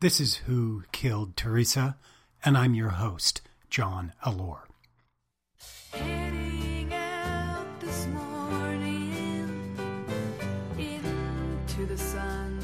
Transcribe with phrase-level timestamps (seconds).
[0.00, 1.96] This is Who Killed Theresa,
[2.44, 4.64] and I'm your host, John Allore.
[5.92, 9.76] Heading out this morning
[10.76, 12.58] into the sun.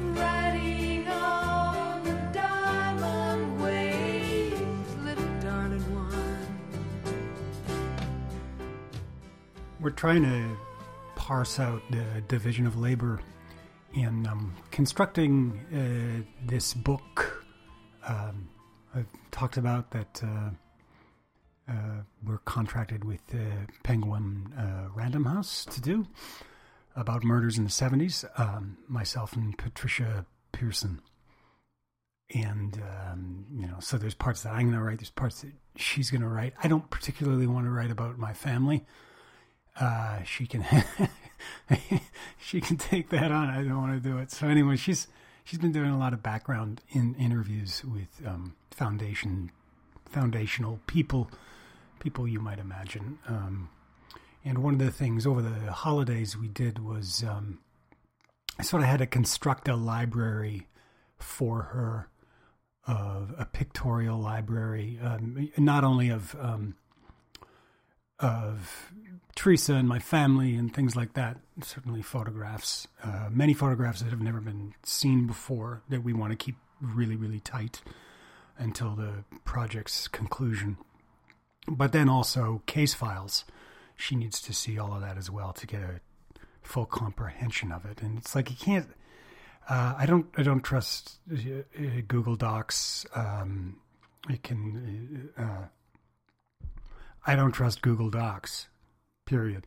[0.00, 6.58] Riding on the diamond waves, little darling one.
[9.80, 10.56] We're trying to
[11.14, 13.20] parse out the division of labor
[13.94, 17.44] in um, constructing uh, this book.
[18.06, 18.48] Um,
[18.94, 20.50] I've talked about that uh,
[21.68, 23.38] uh, we're contracted with uh,
[23.82, 26.06] Penguin uh, Random House to do
[26.96, 31.00] about murders in the 70s, um, myself and Patricia Pearson.
[32.34, 35.52] And, um, you know, so there's parts that I'm going to write, there's parts that
[35.76, 36.54] she's going to write.
[36.62, 38.84] I don't particularly want to write about my family.
[39.78, 40.62] Uh, she can
[42.38, 43.48] she can take that on.
[43.48, 44.30] I don't want to do it.
[44.30, 45.08] So anyway, she's
[45.44, 49.50] she's been doing a lot of background in interviews with um, foundation
[50.08, 51.30] foundational people,
[51.98, 53.18] people you might imagine.
[53.26, 53.70] Um,
[54.44, 57.60] and one of the things over the holidays we did was um,
[58.58, 60.66] I sort of had to construct a library
[61.18, 62.08] for her,
[62.86, 66.74] of a pictorial library, um, not only of um,
[68.18, 68.92] of
[69.34, 71.38] Theresa and my family and things like that.
[71.62, 76.36] Certainly, photographs, uh, many photographs that have never been seen before that we want to
[76.36, 77.80] keep really, really tight
[78.58, 80.76] until the project's conclusion.
[81.66, 83.44] But then also case files.
[83.96, 86.00] She needs to see all of that as well to get a
[86.60, 88.02] full comprehension of it.
[88.02, 88.88] And it's like you can't.
[89.68, 90.26] Uh, I don't.
[90.36, 91.36] I don't trust uh,
[91.78, 93.06] uh, Google Docs.
[93.14, 93.78] Um,
[94.28, 95.30] it can.
[95.38, 95.66] Uh,
[97.24, 98.66] I don't trust Google Docs
[99.24, 99.66] period.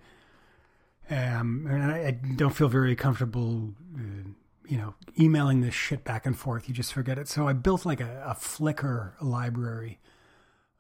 [1.10, 4.30] Um, and I, I, don't feel very comfortable, uh,
[4.68, 6.68] you know, emailing this shit back and forth.
[6.68, 7.28] You just forget it.
[7.28, 10.00] So I built like a, a Flickr library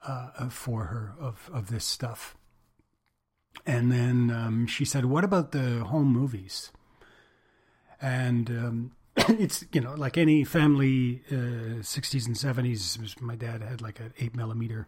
[0.05, 2.35] uh, for her of, of this stuff.
[3.67, 6.71] And then um, she said, What about the home movies?
[8.01, 13.81] And um, it's, you know, like any family, uh, 60s and 70s, my dad had
[13.81, 14.87] like an 8 millimeter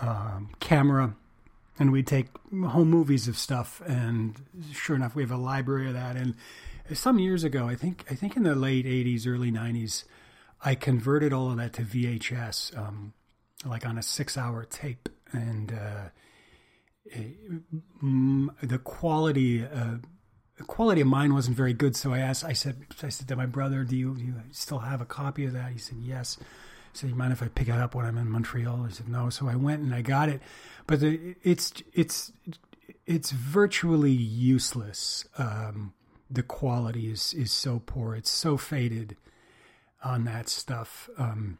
[0.00, 1.16] um, camera
[1.78, 4.34] and we take home movies of stuff and
[4.72, 6.16] sure enough we have a library of that.
[6.16, 6.34] And
[6.94, 10.04] some years ago i think i think in the late 80s early 90s
[10.64, 13.12] i converted all of that to vhs um,
[13.66, 15.08] like on a six hour tape.
[15.32, 16.08] And uh,
[17.04, 17.36] it,
[18.62, 19.96] the quality uh,
[20.56, 21.96] the quality of mine wasn't very good.
[21.96, 24.80] So i asked i said i said to my brother do you, do you still
[24.80, 25.72] have a copy of that?
[25.72, 26.38] He said yes
[26.98, 29.30] said, "You mind if I pick it up when I'm in Montreal?" I said, "No."
[29.30, 30.40] So I went and I got it,
[30.86, 32.32] but the, it's it's
[33.06, 35.24] it's virtually useless.
[35.38, 35.94] Um,
[36.30, 38.14] the quality is is so poor.
[38.14, 39.16] It's so faded
[40.04, 41.08] on that stuff.
[41.18, 41.58] Um,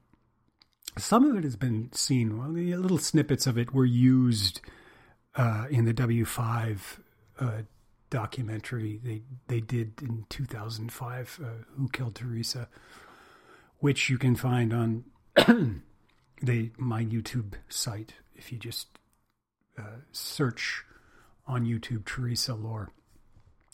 [0.97, 2.39] some of it has been seen.
[2.39, 4.61] Well, the little snippets of it were used
[5.37, 7.01] uh, in the W five
[7.41, 7.63] uh,
[8.11, 11.41] documentary they they did in 2005.
[11.43, 11.47] Uh,
[11.77, 12.69] Who killed Theresa?
[13.79, 15.05] Which you can find on
[16.43, 18.89] the my YouTube site if you just
[19.79, 20.85] uh, search
[21.47, 22.89] on YouTube Theresa Allore,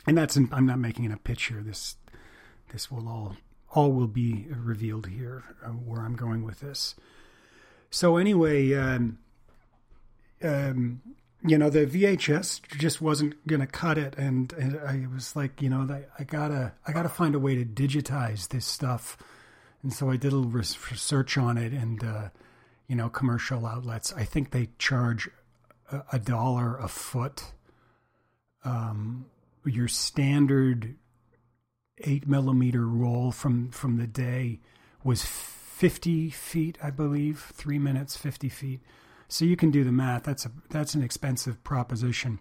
[0.06, 1.62] and that's I'm not making a pitch here.
[1.62, 1.96] This
[2.72, 3.36] this will all
[3.70, 6.94] all will be revealed here uh, where I'm going with this.
[7.90, 9.18] So anyway, um,
[10.42, 11.00] um,
[11.46, 15.68] you know the VHS just wasn't to cut it, and, and, I was like, you
[15.68, 15.88] know,
[16.18, 19.16] I gotta I gotta find a way to digitize this stuff,
[19.84, 22.28] and so I did a little research on it, and uh,
[22.88, 24.12] you know, commercial outlets.
[24.12, 25.30] I think they charge
[26.10, 27.52] a dollar a foot
[28.64, 29.26] um,
[29.64, 30.96] your standard
[31.98, 34.60] eight millimeter roll from from the day
[35.02, 38.80] was 50 feet, I believe, three minutes, 50 feet.
[39.28, 40.24] So you can do the math.
[40.24, 42.40] That's a that's an expensive proposition.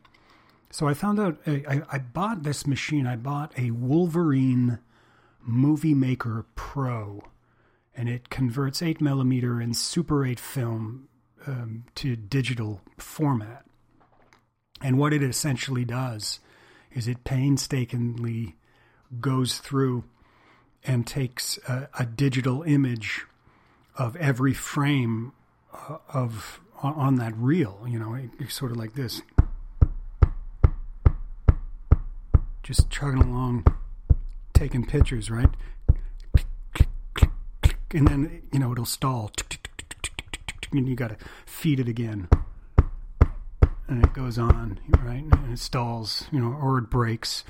[0.71, 3.05] So I found out I, I bought this machine.
[3.05, 4.79] I bought a Wolverine
[5.41, 7.21] Movie Maker Pro,
[7.95, 11.07] and it converts eight millimeter and Super 8 film
[11.45, 13.65] um, to digital format.
[14.81, 16.39] And what it essentially does
[16.91, 18.55] is it painstakingly
[19.19, 20.03] goes through
[20.83, 23.25] and takes a, a digital image
[23.97, 25.31] of every frame
[25.73, 27.85] uh, of on, on that reel.
[27.87, 29.21] You know, it's sort of like this,
[32.63, 33.65] just chugging along,
[34.53, 35.49] taking pictures, right?
[37.93, 39.31] And then you know it'll stall,
[40.71, 42.27] and you got to feed it again,
[43.87, 45.23] and it goes on, right?
[45.23, 47.43] And it stalls, you know, or it breaks.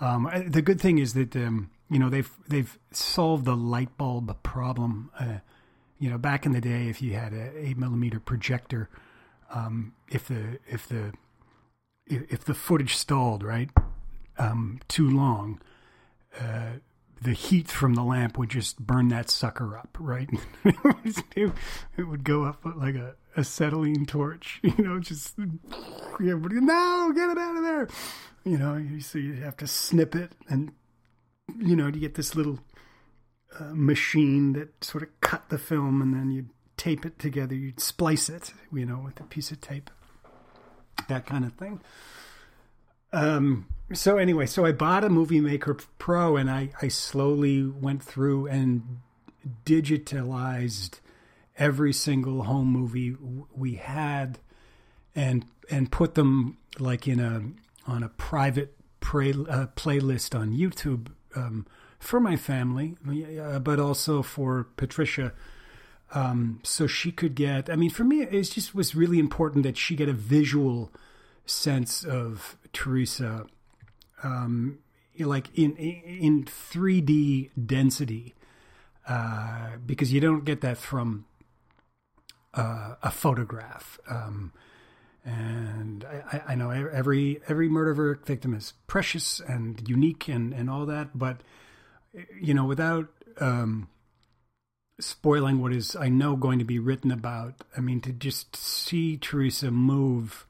[0.00, 4.42] Um, the good thing is that um, you know they've they've solved the light bulb
[4.42, 5.10] problem.
[5.18, 5.38] Uh,
[5.98, 8.88] you know, back in the day, if you had a eight millimeter projector,
[9.52, 11.12] um, if the if the
[12.06, 13.70] if the footage stalled right
[14.38, 15.60] um, too long,
[16.40, 16.74] uh,
[17.22, 20.28] the heat from the lamp would just burn that sucker up, right?
[21.36, 21.52] it,
[21.98, 25.34] would go up like a acetylene torch, you know, just
[26.20, 27.88] everybody, no, get it out of there,
[28.44, 28.84] you know.
[29.00, 30.72] So you have to snip it, and
[31.58, 32.60] you know, you get this little
[33.58, 37.54] uh, machine that sort of cut the film, and then you tape it together.
[37.54, 39.90] You'd splice it, you know, with a piece of tape,
[41.08, 41.80] that kind of thing.
[43.12, 43.66] Um.
[43.94, 48.46] So anyway, so I bought a Movie Maker Pro, and I I slowly went through
[48.46, 49.00] and
[49.64, 51.00] digitalized
[51.56, 53.16] every single home movie
[53.54, 54.38] we had,
[55.14, 57.42] and and put them like in a
[57.90, 61.66] on a private pray, uh, playlist on YouTube um,
[61.98, 62.96] for my family,
[63.40, 65.32] uh, but also for Patricia
[66.14, 67.68] um, so she could get.
[67.68, 70.90] I mean, for me, it just was really important that she get a visual
[71.48, 73.46] sense of Theresa,
[74.22, 74.78] um,
[75.18, 78.34] like in in three D density,
[79.08, 81.24] uh, because you don't get that from
[82.54, 83.98] uh, a photograph.
[84.08, 84.52] Um,
[85.24, 90.86] and I, I- know every every murder victim is precious and unique and, and all
[90.86, 91.42] that, but
[92.40, 93.08] you know, without
[93.40, 93.88] um,
[95.00, 97.62] spoiling what is I know going to be written about.
[97.76, 100.46] I mean, to just see Theresa move,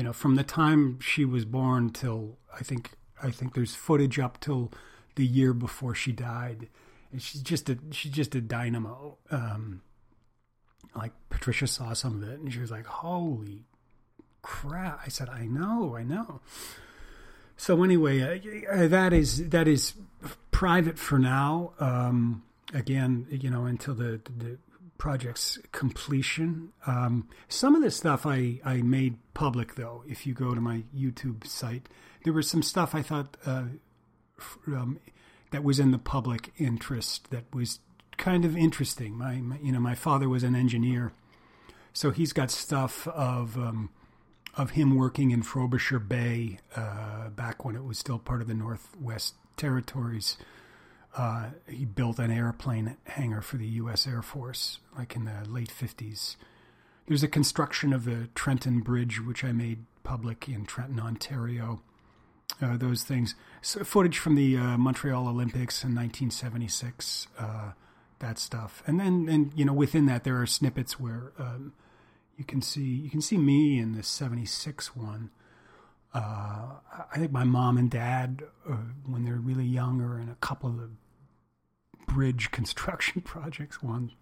[0.00, 2.92] you know, from the time she was born till I think
[3.22, 4.72] I think there's footage up till
[5.16, 6.68] the year before she died,
[7.12, 9.18] and she's just a she's just a dynamo.
[9.30, 9.82] Um,
[10.96, 13.66] like Patricia saw some of it, and she was like, "Holy
[14.40, 16.40] crap!" I said, "I know, I know."
[17.58, 19.92] So anyway, uh, uh, that is that is
[20.50, 21.74] private for now.
[21.78, 22.42] Um,
[22.72, 24.56] again, you know, until the the
[25.00, 26.72] project's completion.
[26.86, 30.04] Um, some of the stuff I I made public though.
[30.06, 31.88] If you go to my YouTube site,
[32.22, 33.64] there was some stuff I thought uh,
[34.66, 35.00] um,
[35.50, 37.80] that was in the public interest that was
[38.18, 39.16] kind of interesting.
[39.16, 41.12] My, my you know my father was an engineer,
[41.92, 43.56] so he's got stuff of.
[43.56, 43.90] Um,
[44.56, 48.52] of him working in Frobisher Bay uh, back when it was still part of the
[48.54, 50.36] Northwest Territories.
[51.16, 54.06] Uh, he built an airplane hangar for the U.S.
[54.06, 56.36] Air Force, like in the late 50s.
[57.08, 61.82] There's a construction of the Trenton Bridge, which I made public in Trenton, Ontario.
[62.62, 63.34] Uh, those things.
[63.62, 67.72] So footage from the uh, Montreal Olympics in 1976, uh,
[68.18, 68.82] that stuff.
[68.86, 71.72] And then, and you know, within that, there are snippets where um,
[72.40, 75.30] you can see you can see me in the 76 one
[76.14, 76.70] uh,
[77.12, 80.70] i think my mom and dad uh, when they're really young are in a couple
[80.70, 80.90] of
[82.12, 84.12] bridge construction projects one.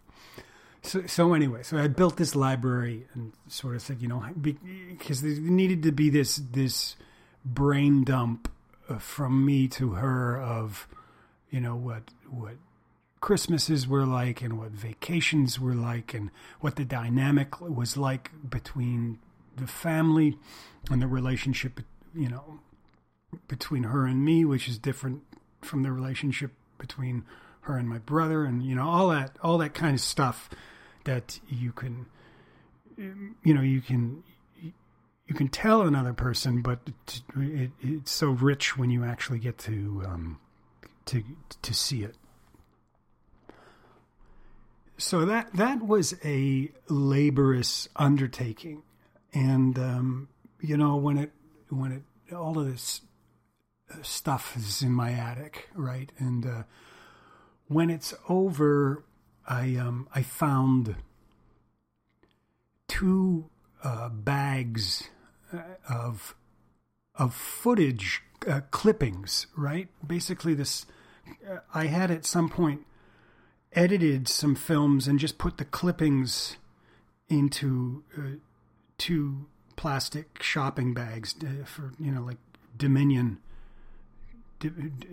[0.83, 5.23] So, so anyway so i built this library and sort of said you know because
[5.23, 6.95] there needed to be this this
[7.45, 8.49] brain dump
[8.88, 10.87] uh, from me to her of
[11.50, 12.54] you know what what
[13.21, 16.30] Christmases were like and what vacations were like and
[16.61, 19.18] what the dynamic was like between
[19.57, 20.38] the family
[20.90, 21.80] and the relationship,
[22.14, 22.61] you know,
[23.49, 25.23] between her and me, which is different
[25.61, 27.25] from the relationship between
[27.77, 30.49] and my brother and, you know, all that, all that kind of stuff
[31.05, 32.07] that you can,
[32.97, 34.23] you know, you can,
[34.63, 39.59] you can tell another person, but it, it, it's so rich when you actually get
[39.59, 40.41] to, um,
[41.07, 41.23] to,
[41.63, 42.17] to see it
[44.99, 48.83] so that that was a laborious undertaking,
[49.33, 50.29] and um,
[50.61, 51.31] you know when it
[51.71, 53.01] when it all of this
[54.03, 56.11] stuff is in my attic, right?
[56.19, 56.63] And uh,
[57.69, 59.05] when it's over,
[59.47, 60.97] I um, I found
[62.89, 63.49] two
[63.85, 65.09] uh, bags
[65.53, 65.59] uh,
[65.89, 66.35] of
[67.15, 69.89] of footage uh, clippings, right?
[70.07, 70.87] Basically, this
[71.49, 72.83] uh, I had at some point
[73.73, 76.57] edited some films and just put the clippings
[77.29, 78.39] into uh,
[78.97, 79.47] two
[79.77, 82.39] plastic shopping bags uh, for you know like
[82.77, 83.39] Dominion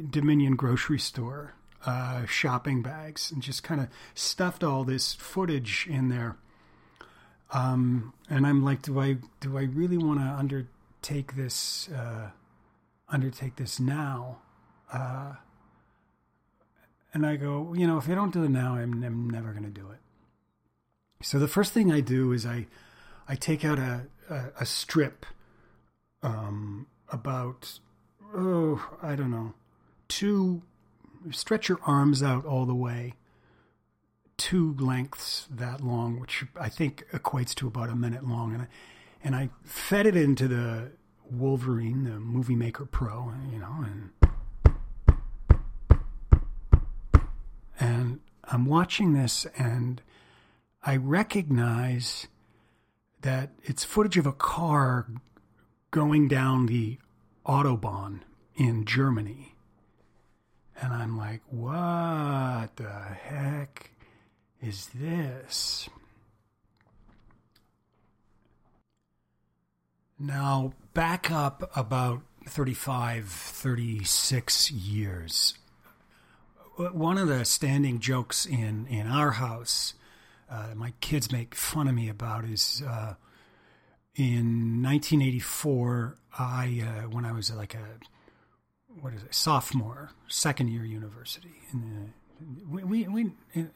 [0.10, 1.54] Dominion grocery store
[1.86, 6.38] uh, shopping bags and just kind of stuffed all this footage in there.
[7.52, 12.32] Um, and I'm like, do I do I really want to undertake this uh,
[13.08, 14.40] undertake this now?
[14.92, 15.34] Uh,
[17.14, 19.64] and I go, you know, if I don't do it now, I'm, I'm never going
[19.64, 20.00] to do it.
[21.22, 22.68] So the first thing I do is I
[23.28, 25.26] I take out a a, a strip
[26.24, 27.80] um, about
[28.36, 29.54] oh I don't know
[30.08, 30.62] two
[31.32, 33.14] stretch your arms out all the way
[34.38, 38.68] two lengths that long, which I think equates to about a minute long, and I
[39.24, 40.92] and I fed it into the
[41.30, 44.12] Wolverine, the Movie Maker Pro, you know, and
[47.80, 50.02] and I'm watching this and
[50.84, 52.28] I recognize
[53.22, 55.08] that it's footage of a car
[55.90, 57.00] going down the
[57.46, 58.20] Autobahn
[58.56, 59.55] in Germany.
[60.82, 63.92] And I'm like, what the heck
[64.62, 65.90] is this?
[70.20, 75.58] Now, back up about 35, 36 years.
[76.78, 79.94] One of the standing jokes in, in our house,
[80.50, 83.16] uh, my kids make fun of me about, is uh,
[84.16, 88.00] in 1984, I uh, when I was like a
[89.02, 92.14] what is it sophomore, second year university, and
[92.70, 93.72] we we, we in,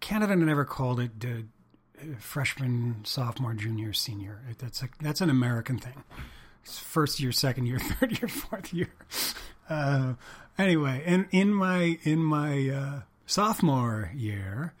[0.00, 4.40] Canada never called it uh, freshman, sophomore, junior, senior.
[4.58, 6.04] That's a, that's an American thing.
[6.62, 8.92] It's first year, second year, third year, fourth year.
[9.66, 10.12] Uh,
[10.58, 14.74] anyway, and in my in my uh, sophomore year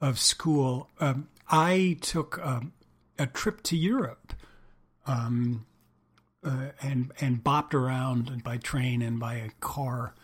[0.00, 2.72] of school, um, I took um,
[3.18, 4.32] a trip to Europe,
[5.06, 5.66] um,
[6.44, 10.14] uh, and and bopped around by train and by a car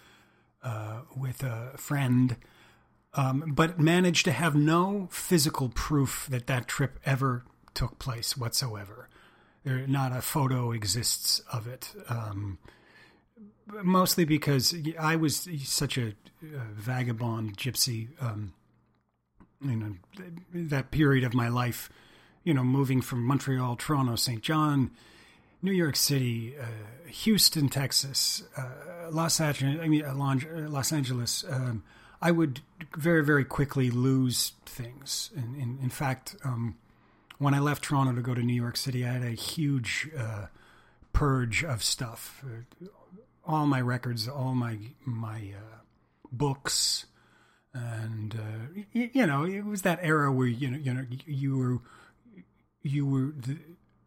[0.63, 2.37] uh, with a friend
[3.17, 7.45] um, but managed to have no physical proof that that trip ever
[7.75, 9.09] took place whatsoever.
[9.65, 11.93] There, not a photo exists of it.
[12.09, 12.59] Um,
[13.83, 16.09] mostly because I was such a,
[16.43, 18.09] a vagabond gypsy.
[18.21, 18.53] Um,
[19.63, 19.95] you know,
[20.53, 21.89] that period of my life,
[22.45, 24.43] you know, moving from Montreal, Toronto, St.
[24.43, 24.91] John,
[25.63, 30.05] New York City, uh, Houston, Texas, uh, Los Angeles, I mean,
[30.71, 31.83] Los Angeles, um,
[32.21, 32.61] I would
[32.97, 35.31] very, very quickly lose things.
[35.35, 36.77] In, fact, um,
[37.39, 40.47] when I left Toronto to go to New York City, I had a huge uh,
[41.13, 42.45] purge of stuff.
[42.45, 42.87] Uh,
[43.45, 45.79] all my records, all my my uh,
[46.33, 47.07] books,
[47.73, 51.57] and uh, you, you know, it was that era where you know, you know, you
[51.57, 51.79] were
[52.83, 53.59] you were the,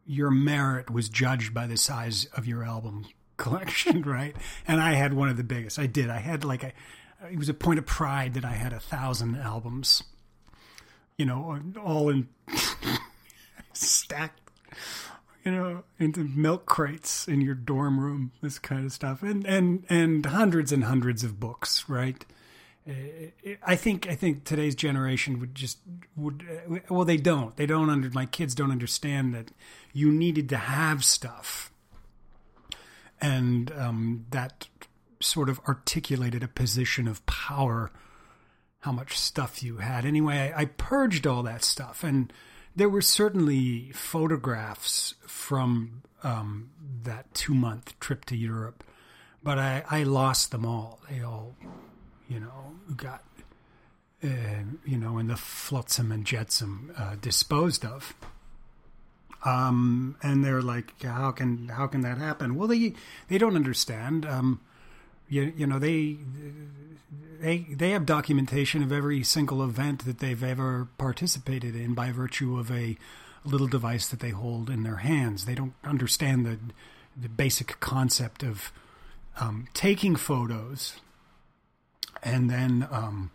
[0.09, 3.05] your merit was judged by the size of your album
[3.37, 4.35] collection, right?
[4.67, 5.77] And I had one of the biggest.
[5.77, 6.09] I did.
[6.09, 6.73] I had like a
[7.29, 10.03] it was a point of pride that I had a thousand albums,
[11.17, 12.27] you know, all in
[13.73, 14.39] stacked,
[15.45, 19.85] you know, into milk crates in your dorm room, this kind of stuff, and and
[19.89, 22.25] and hundreds and hundreds of books, right?
[22.87, 25.79] I think I think today's generation would just
[26.15, 26.43] would
[26.89, 29.51] well they don't they don't under my kids don't understand that
[29.93, 31.71] you needed to have stuff
[33.21, 34.67] and um, that
[35.21, 37.91] sort of articulated a position of power,
[38.81, 40.05] how much stuff you had.
[40.05, 42.31] Anyway, I, I purged all that stuff, and
[42.75, 46.71] there were certainly photographs from um,
[47.03, 48.83] that two month trip to Europe,
[49.43, 50.99] but I, I lost them all.
[51.09, 51.55] They all,
[52.29, 53.23] you know, got.
[54.21, 54.27] Uh,
[54.85, 58.13] you know, in the flotsam and jetsam uh, disposed of.
[59.45, 62.55] Um, and they're like, how can how can that happen?
[62.55, 62.93] Well, they
[63.29, 64.25] they don't understand.
[64.25, 64.59] Um,
[65.29, 66.17] you, you know they
[67.39, 72.59] they they have documentation of every single event that they've ever participated in by virtue
[72.59, 72.97] of a
[73.45, 75.45] little device that they hold in their hands.
[75.45, 76.59] They don't understand the
[77.15, 78.71] the basic concept of
[79.39, 80.99] um, taking photos
[82.23, 83.31] and then um,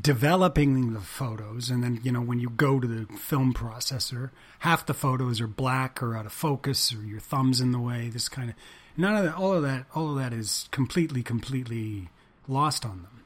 [0.00, 4.86] developing the photos, and then you know when you go to the film processor, half
[4.86, 8.08] the photos are black or out of focus, or your thumbs in the way.
[8.08, 8.56] This kind of
[8.96, 12.08] none of that, all of that, all of that is completely, completely
[12.48, 13.24] lost on them.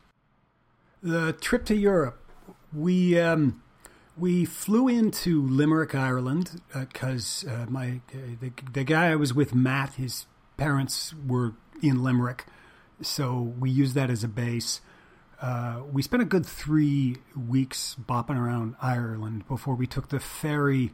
[1.03, 2.23] The trip to Europe,
[2.73, 3.62] we um,
[4.17, 9.55] we flew into Limerick, Ireland, because uh, my uh, the, the guy I was with,
[9.55, 12.45] Matt, his parents were in Limerick,
[13.02, 14.80] so we used that as a base.
[15.40, 20.92] Uh, we spent a good three weeks bopping around Ireland before we took the ferry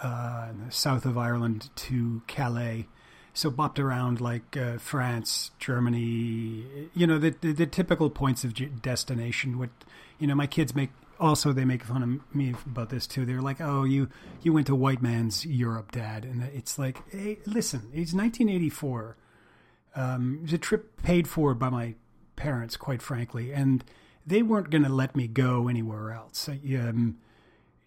[0.00, 2.86] uh, south of Ireland to Calais.
[3.34, 8.54] So bopped around like uh, France, Germany, you know the, the the typical points of
[8.80, 9.58] destination.
[9.58, 9.68] What
[10.18, 10.88] you know, my kids make
[11.20, 13.26] also they make fun of me about this too.
[13.26, 14.08] They're like, "Oh, you
[14.42, 19.16] you went to white man's Europe, Dad," and it's like, hey, listen, it's 1984.
[19.96, 21.94] Um, it was a trip paid for by my
[22.36, 23.82] parents, quite frankly, and
[24.26, 26.48] they weren't going to let me go anywhere else.
[26.48, 27.16] Um,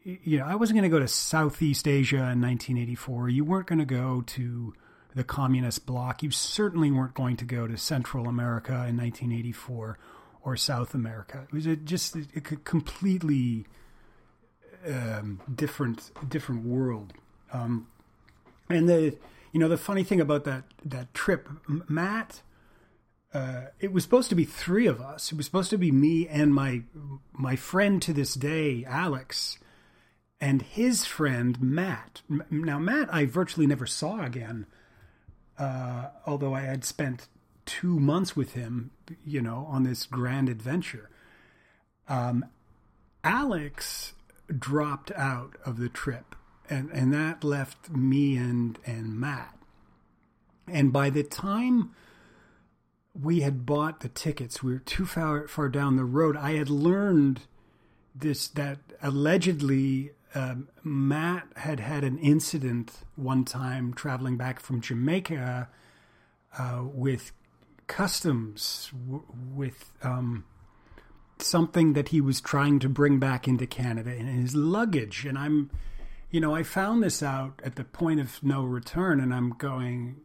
[0.04, 3.30] you know, I wasn't going to go to Southeast Asia in 1984.
[3.30, 4.74] You weren't going to go to
[5.13, 6.24] the communist bloc.
[6.24, 10.00] You certainly weren't going to go to Central America in 1984
[10.42, 11.46] or South America.
[11.48, 13.66] It was a, just a, a completely
[14.88, 17.13] um, different different world.
[17.51, 17.88] Um,
[18.70, 19.18] and the
[19.51, 22.41] you know the funny thing about that that trip, Matt.
[23.32, 25.32] Uh, it was supposed to be three of us.
[25.32, 26.84] It was supposed to be me and my
[27.32, 29.60] my friend to this day, Alex,
[30.41, 32.22] and his friend Matt.
[32.50, 34.65] Now Matt, I virtually never saw again,
[35.60, 37.27] uh, although I had spent
[37.65, 38.89] two months with him,
[39.24, 41.10] you know, on this grand adventure.
[42.08, 42.46] Um,
[43.24, 44.13] Alex
[44.58, 46.36] dropped out of the trip,
[46.69, 49.55] and and that left me and and Matt.
[50.67, 51.91] And by the time
[53.19, 56.38] we had bought the tickets, we were too far far down the road.
[56.38, 57.41] I had learned
[58.15, 65.69] this that allegedly um, Matt had had an incident one time traveling back from Jamaica
[66.57, 67.31] uh, with
[67.88, 70.45] customs, w- with um,
[71.39, 75.25] something that he was trying to bring back into Canada in his luggage.
[75.25, 75.71] And I'm,
[76.32, 80.18] you know, I found this out at the point of no return, and I'm going,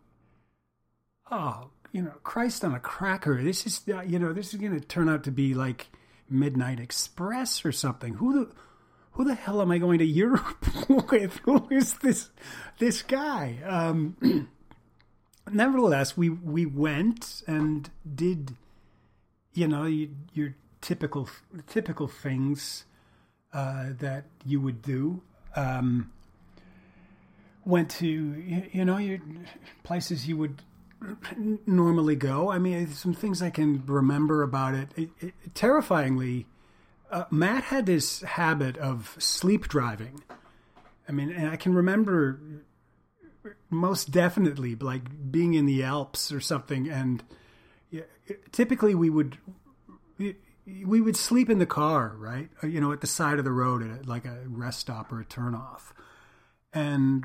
[1.30, 3.42] oh, you know, Christ on a cracker.
[3.42, 5.88] This is, uh, you know, this is going to turn out to be like
[6.28, 8.14] Midnight Express or something.
[8.14, 8.52] Who the
[9.12, 10.66] who the hell am I going to Europe
[11.10, 11.36] with?
[11.44, 12.30] Who is this
[12.78, 13.58] this guy?
[13.64, 14.48] Um,
[15.50, 18.56] nevertheless, we we went and did,
[19.54, 21.28] you know, you, your typical
[21.66, 22.84] typical things
[23.52, 25.22] uh, that you would do.
[25.56, 26.10] Um,
[27.64, 29.18] went to you, know your
[29.82, 30.62] places you would
[31.66, 32.50] normally go.
[32.50, 34.88] I mean, some things I can remember about it.
[34.96, 36.46] it, it terrifyingly,
[37.10, 40.22] uh, Matt had this habit of sleep driving.
[41.08, 42.40] I mean, and I can remember
[43.70, 47.22] most definitely like being in the Alps or something, and
[48.52, 49.38] typically we would
[50.66, 52.48] we would sleep in the car, right?
[52.62, 55.20] Uh, You know, at the side of the road at like a rest stop or
[55.20, 55.92] a turnoff,
[56.72, 57.24] and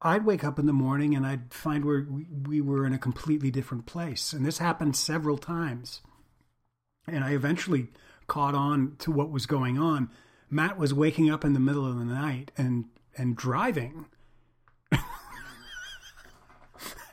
[0.00, 2.98] I'd wake up in the morning and I'd find where we, we were in a
[2.98, 6.02] completely different place, and this happened several times,
[7.06, 7.88] and I eventually
[8.26, 10.10] caught on to what was going on.
[10.50, 14.06] Matt was waking up in the middle of the night and and driving.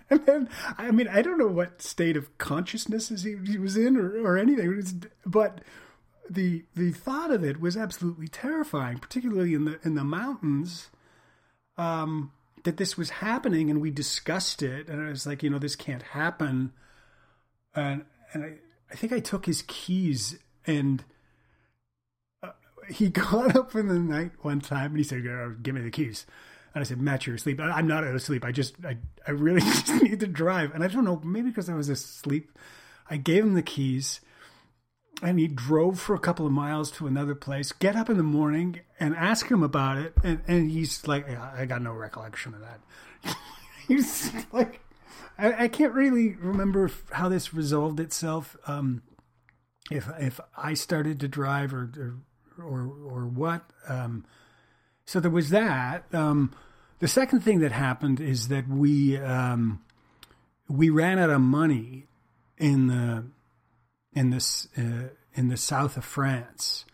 [0.25, 3.97] and then, I mean, I don't know what state of consciousness he, he was in
[3.97, 5.61] or, or anything, but
[6.29, 10.89] the the thought of it was absolutely terrifying, particularly in the in the mountains.
[11.77, 12.31] Um,
[12.63, 15.75] that this was happening, and we discussed it, and I was like, you know, this
[15.75, 16.73] can't happen.
[17.73, 18.53] And and I,
[18.91, 21.03] I think I took his keys and
[22.43, 22.51] uh,
[22.89, 25.91] he got up in the night one time and he said, "Uh, "Give me the
[25.91, 26.25] keys."
[26.73, 28.45] And I said, "Matt, you're asleep." "I- I'm not asleep.
[28.45, 30.73] I just, I, I really just need to drive.
[30.73, 32.51] And I don't know, maybe because I was asleep,
[33.10, 34.21] I gave him the keys,
[35.21, 37.71] and he drove for a couple of miles to another place.
[37.71, 41.51] Get up in the morning and ask him about it, and and he's like, "Yeah,
[41.55, 43.36] "I got no recollection of that."
[43.88, 44.82] he's like,
[45.38, 48.55] I, I can't really remember how this resolved itself.
[48.67, 49.01] Um,
[49.91, 51.89] if if I started to drive or
[52.58, 53.63] or or, or what.
[53.88, 54.25] Um,
[55.09, 56.05] so there was that.
[56.13, 56.51] Um,
[56.99, 59.81] the second thing that happened is that we um,
[60.67, 62.05] we ran out of money
[62.59, 63.23] in the
[64.13, 66.85] in this uh, in the south of France,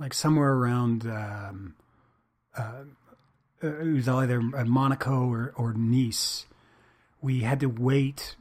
[0.00, 1.06] like somewhere around.
[1.06, 1.76] Um,
[2.58, 2.82] uh,
[3.62, 6.46] it was either Monaco or, or Nice.
[7.22, 8.34] We had to wait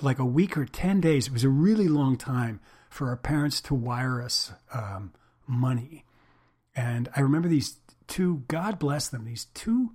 [0.00, 1.26] like a week or 10 days.
[1.26, 5.12] It was a really long time for our parents to wire us um,
[5.46, 6.04] money.
[6.76, 7.76] And I remember these
[8.10, 9.92] two, God bless them, these two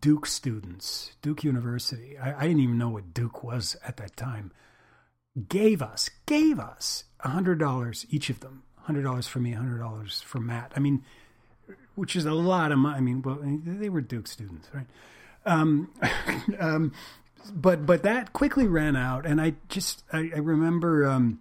[0.00, 2.16] Duke students, Duke University.
[2.16, 4.52] I, I didn't even know what Duke was at that time.
[5.48, 8.62] Gave us, gave us $100 each of them.
[8.88, 10.72] $100 for me, $100 for Matt.
[10.74, 11.04] I mean,
[11.94, 12.96] which is a lot of money.
[12.96, 14.86] I mean, well, they were Duke students, right?
[15.44, 15.92] Um,
[16.58, 16.92] um,
[17.52, 21.40] but but that quickly ran out, and I just I, I remember um,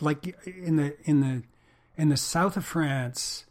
[0.00, 1.42] like in the in the
[1.96, 3.46] in the south of France.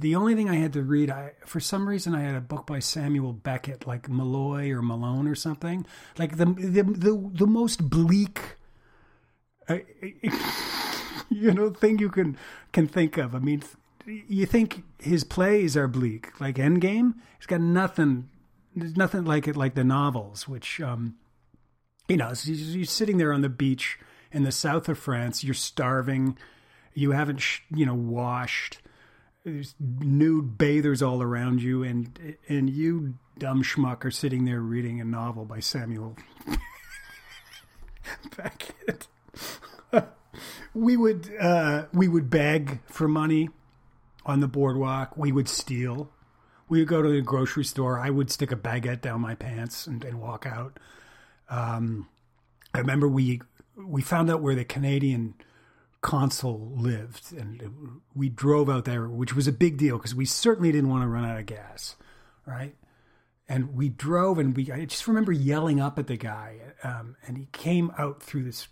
[0.00, 2.66] The only thing I had to read, I for some reason I had a book
[2.66, 5.86] by Samuel Beckett, like Molloy or Malone or something,
[6.18, 8.40] like the the the, the most bleak,
[9.68, 9.78] uh,
[11.28, 12.36] you know, thing you can
[12.72, 13.34] can think of.
[13.34, 13.62] I mean,
[14.06, 17.14] you think his plays are bleak, like Endgame.
[17.38, 18.28] He's got nothing.
[18.76, 21.16] There's nothing like it, like the novels, which um,
[22.08, 23.98] you know, you're sitting there on the beach
[24.32, 25.42] in the south of France.
[25.42, 26.38] You're starving.
[26.94, 27.42] You haven't,
[27.74, 28.78] you know, washed.
[29.52, 35.00] There's nude bathers all around you, and and you dumb schmuck are sitting there reading
[35.00, 36.16] a novel by Samuel
[38.36, 39.06] Beckett.
[40.74, 43.48] we would uh, we would beg for money
[44.26, 45.16] on the boardwalk.
[45.16, 46.10] We would steal.
[46.68, 47.98] We would go to the grocery store.
[47.98, 50.78] I would stick a baguette down my pants and, and walk out.
[51.48, 52.08] Um,
[52.74, 53.40] I remember we
[53.76, 55.34] we found out where the Canadian
[56.00, 60.70] consul lived, and we drove out there, which was a big deal because we certainly
[60.72, 61.96] didn't want to run out of gas,
[62.46, 62.74] right?
[63.48, 67.36] And we drove, and we I just remember yelling up at the guy, um, and
[67.36, 68.68] he came out through this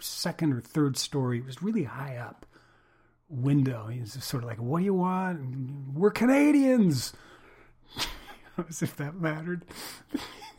[0.00, 1.38] second or third story.
[1.38, 2.46] It was really high up
[3.28, 3.86] window.
[3.88, 5.94] He was sort of like, "What do you want?
[5.94, 7.12] We're Canadians."
[8.68, 9.64] As if that mattered.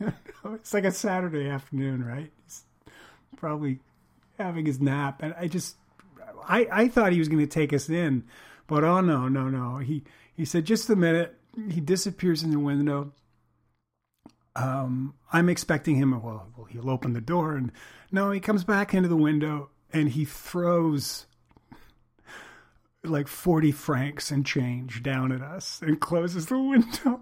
[0.44, 2.30] it's like a Saturday afternoon, right?
[2.44, 2.64] He's
[3.36, 3.80] probably
[4.38, 5.76] having his nap, and I just,
[6.46, 8.24] I, I thought he was going to take us in,
[8.66, 9.78] but oh no, no, no.
[9.78, 11.34] He he said, "Just a minute."
[11.70, 13.12] He disappears in the window.
[14.54, 16.10] Um, I'm expecting him.
[16.10, 17.72] Well, well, he'll open the door, and
[18.12, 21.26] no, he comes back into the window, and he throws
[23.04, 27.20] like 40 francs and change down at us and closes the window.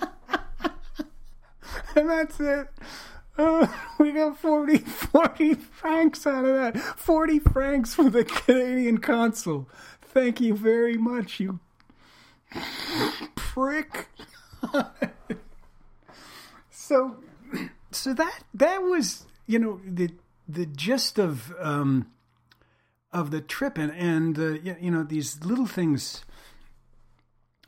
[1.96, 2.68] and that's it.
[3.36, 3.66] Uh,
[3.98, 6.78] we got 40, 40 francs out of that.
[6.78, 9.68] 40 francs for the Canadian consul.
[10.02, 11.58] Thank you very much, you
[13.34, 14.08] prick.
[16.70, 17.16] so,
[17.90, 20.10] so that that was you know the
[20.48, 22.06] the gist of um,
[23.12, 26.24] of the trip and and uh, you know these little things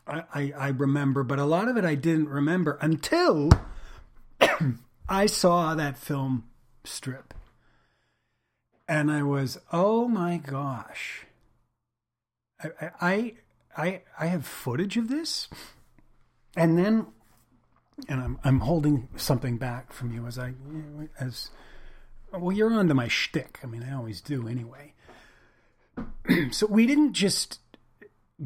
[0.07, 3.51] I, I I remember, but a lot of it I didn't remember until
[5.09, 6.45] I saw that film
[6.85, 7.35] strip,
[8.89, 11.27] and I was oh my gosh.
[12.63, 13.33] I I
[13.77, 15.49] I I have footage of this,
[16.57, 17.07] and then
[18.09, 20.55] and I'm I'm holding something back from you as I
[21.21, 21.51] as
[22.33, 22.53] well.
[22.53, 23.61] You're onto my shtick.
[23.63, 24.93] I mean, I always do anyway.
[26.51, 27.61] so we didn't just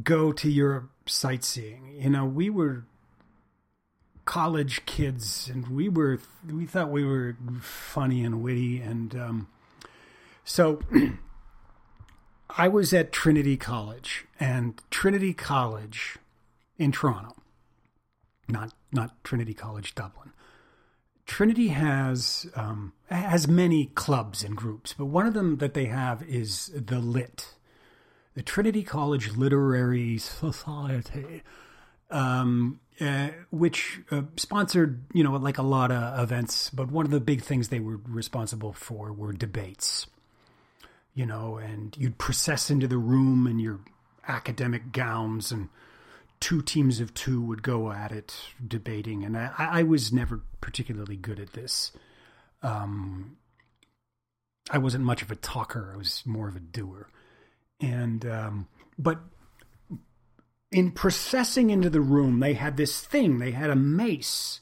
[0.02, 1.96] go to Europe sightseeing.
[1.98, 2.84] You know, we were
[4.30, 9.48] college kids, and we were we thought we were funny and witty, and um,
[10.44, 10.80] so.
[12.56, 16.16] I was at Trinity College, and Trinity College
[16.78, 17.36] in Toronto,
[18.48, 20.32] not not Trinity College Dublin.
[21.26, 26.22] Trinity has um, has many clubs and groups, but one of them that they have
[26.22, 27.54] is the Lit,
[28.34, 31.42] the Trinity College Literary Society,
[32.10, 36.70] um, uh, which uh, sponsored you know like a lot of events.
[36.70, 40.06] But one of the big things they were responsible for were debates
[41.14, 43.80] you know, and you'd process into the room in your
[44.28, 45.68] academic gowns, and
[46.38, 48.34] two teams of two would go at it
[48.66, 49.24] debating.
[49.24, 51.92] And I, I was never particularly good at this.
[52.62, 53.36] Um,
[54.70, 57.08] I wasn't much of a talker; I was more of a doer.
[57.80, 59.18] And um, but
[60.72, 63.38] in processing into the room, they had this thing.
[63.38, 64.60] They had a mace,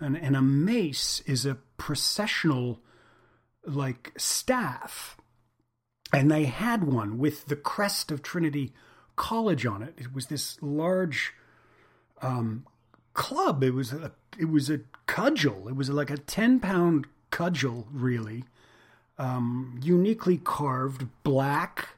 [0.00, 2.80] and, and a mace is a processional
[3.64, 5.16] like staff
[6.12, 8.72] and they had one with the crest of Trinity
[9.16, 9.94] College on it.
[9.96, 11.32] It was this large
[12.22, 12.66] um,
[13.14, 13.62] club.
[13.62, 15.68] It was a it was a cudgel.
[15.68, 18.44] It was like a ten pound cudgel, really,
[19.18, 21.95] um, uniquely carved black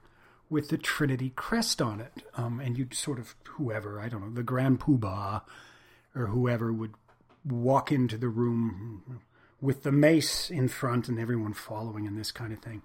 [0.51, 2.23] with the Trinity crest on it.
[2.35, 5.43] Um, and you'd sort of whoever I don't know the Grand Poobah
[6.15, 6.95] or whoever would
[7.45, 9.21] walk into the room
[9.61, 12.83] with the mace in front and everyone following and this kind of thing.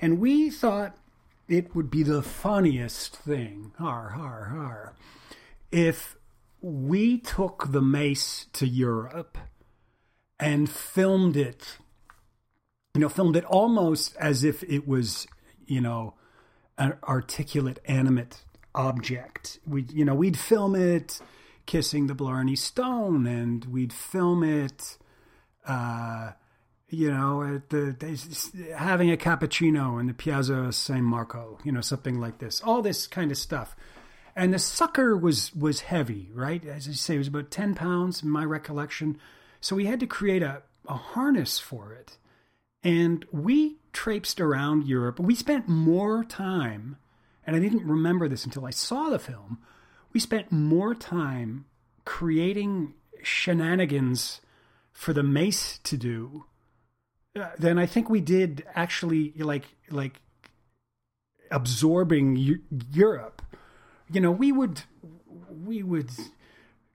[0.00, 0.96] and we thought
[1.48, 4.94] it would be the funniest thing, har har har,
[5.70, 6.16] if
[6.60, 9.38] we took the mace to Europe
[10.38, 11.78] and filmed it.
[12.94, 15.26] You know, filmed it almost as if it was,
[15.66, 16.14] you know,
[16.78, 18.42] an articulate, animate
[18.74, 19.58] object.
[19.66, 21.20] We, you know, we'd film it
[21.66, 24.96] kissing the Blarney Stone, and we'd film it,
[25.66, 26.32] uh,
[26.88, 32.38] you know, the having a cappuccino in the Piazza San Marco, you know, something like
[32.38, 32.60] this.
[32.62, 33.76] All this kind of stuff.
[34.34, 36.64] And the sucker was was heavy, right?
[36.64, 39.18] As I say, it was about ten pounds in my recollection.
[39.60, 42.16] So we had to create a, a harness for it.
[42.82, 45.20] And we traipsed around Europe.
[45.20, 46.96] We spent more time,
[47.46, 49.58] and I didn't remember this until I saw the film.
[50.12, 51.66] We spent more time
[52.04, 54.40] creating shenanigans
[54.92, 56.44] for the mace to do
[57.34, 60.20] uh, than I think we did actually like like
[61.50, 63.42] absorbing Eu- Europe.
[64.10, 64.82] You know, we would
[65.48, 66.10] we would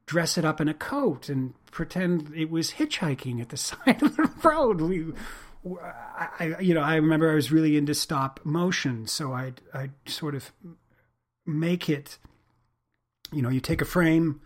[0.05, 4.15] dress it up in a coat and pretend it was hitchhiking at the side of
[4.15, 4.81] the road.
[4.81, 5.13] We,
[5.81, 6.27] I,
[6.57, 10.35] I- you know, I remember I was really into stop motion, so I'd I'd sort
[10.35, 10.51] of
[11.45, 12.17] make it.
[13.31, 14.39] You know, you take a frame,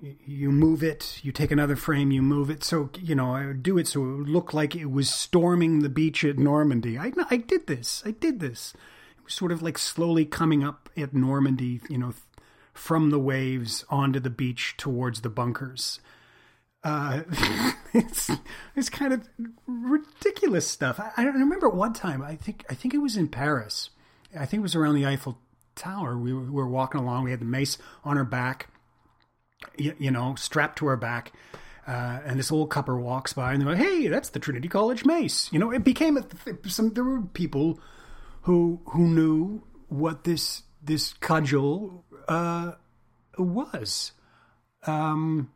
[0.00, 2.62] you- you move it, you take another frame, you move it.
[2.62, 5.80] So, you know, I would do it so it would look like it was storming
[5.80, 6.98] the beach at Normandy.
[6.98, 8.02] I, I did this.
[8.06, 8.74] I did this.
[9.18, 12.14] It was sort of like slowly coming up at Normandy, you know,
[12.72, 16.00] from the waves onto the beach towards the bunkers.
[16.84, 17.22] Uh,
[17.94, 18.30] it's
[18.76, 19.26] it's kind of
[19.66, 21.00] ridiculous stuff.
[21.00, 22.22] I, I remember one time.
[22.22, 23.90] I think I think it was in Paris.
[24.38, 25.38] I think it was around the Eiffel
[25.74, 26.18] Tower.
[26.18, 27.24] We were, we were walking along.
[27.24, 28.68] We had the mace on our back,
[29.78, 31.32] you, you know, strapped to our back.
[31.86, 35.04] Uh, and this old couple walks by, and they're like, "Hey, that's the Trinity College
[35.04, 36.24] mace." You know, it became a,
[36.68, 36.94] some.
[36.94, 37.78] There were people
[38.42, 42.72] who who knew what this this cudgel uh,
[43.38, 44.12] was.
[44.86, 45.50] Um,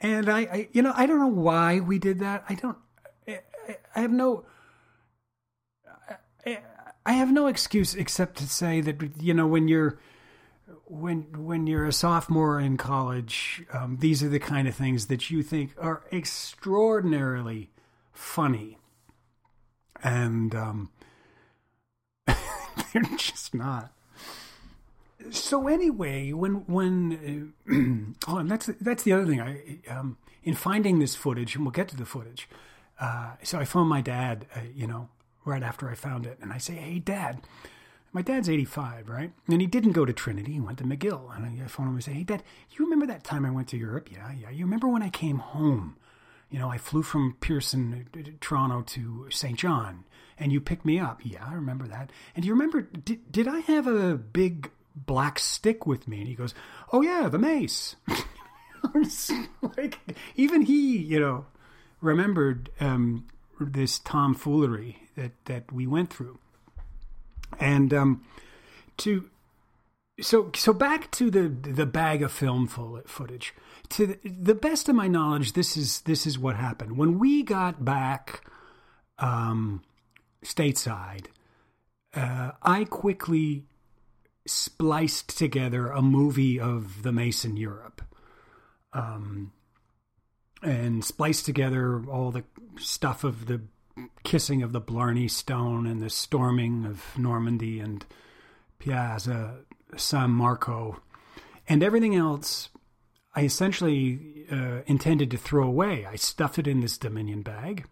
[0.00, 2.44] and I, I, you know, I don't know why we did that.
[2.48, 2.78] I don't.
[3.26, 3.40] I,
[3.94, 4.44] I- have no.
[6.46, 6.58] I,
[7.04, 9.98] I have no excuse except to say that you know when you're
[10.86, 15.30] when when you're a sophomore in college, um, these are the kind of things that
[15.30, 17.70] you think are extraordinarily
[18.12, 18.78] funny,
[20.02, 20.90] and um,
[22.26, 23.92] they're just not.
[25.30, 27.72] So anyway, when when uh,
[28.32, 29.40] oh, and that's that's the other thing.
[29.40, 32.48] I um, in finding this footage, and we'll get to the footage.
[33.00, 35.08] Uh, so I phoned my dad, uh, you know,
[35.44, 37.42] right after I found it, and I say, "Hey, Dad."
[38.10, 39.32] My dad's 85, right?
[39.48, 40.54] And he didn't go to Trinity.
[40.54, 41.36] He went to McGill.
[41.36, 43.76] And I phoned him and say, Hey, Dad, you remember that time I went to
[43.76, 44.08] Europe?
[44.10, 44.48] Yeah, yeah.
[44.48, 45.96] You remember when I came home?
[46.50, 49.58] You know, I flew from Pearson, uh, Toronto to St.
[49.58, 50.04] John,
[50.38, 51.20] and you picked me up.
[51.22, 52.10] Yeah, I remember that.
[52.34, 54.70] And do you remember, did, did I have a big
[55.06, 56.18] black stick with me?
[56.18, 56.54] And he goes,
[56.92, 57.96] Oh, yeah, the mace.
[59.76, 59.98] Like,
[60.36, 61.46] even he, you know,
[62.00, 63.26] remembered um,
[63.60, 66.38] this tomfoolery that, that we went through.
[67.58, 68.24] And um,
[68.98, 69.28] to
[70.20, 73.54] so so back to the the bag of film footage.
[73.90, 77.42] To the, the best of my knowledge, this is this is what happened when we
[77.42, 78.44] got back
[79.18, 79.82] um,
[80.44, 81.26] stateside.
[82.14, 83.64] Uh, I quickly
[84.46, 88.02] spliced together a movie of the Mason Europe,
[88.92, 89.52] um,
[90.62, 92.44] and spliced together all the
[92.78, 93.62] stuff of the
[94.24, 98.04] kissing of the Blarney Stone and the storming of Normandy and
[98.78, 99.64] Piazza
[99.96, 101.00] San Marco
[101.68, 102.70] and everything else.
[103.34, 106.06] I essentially uh, intended to throw away.
[106.06, 107.86] I stuffed it in this Dominion bag,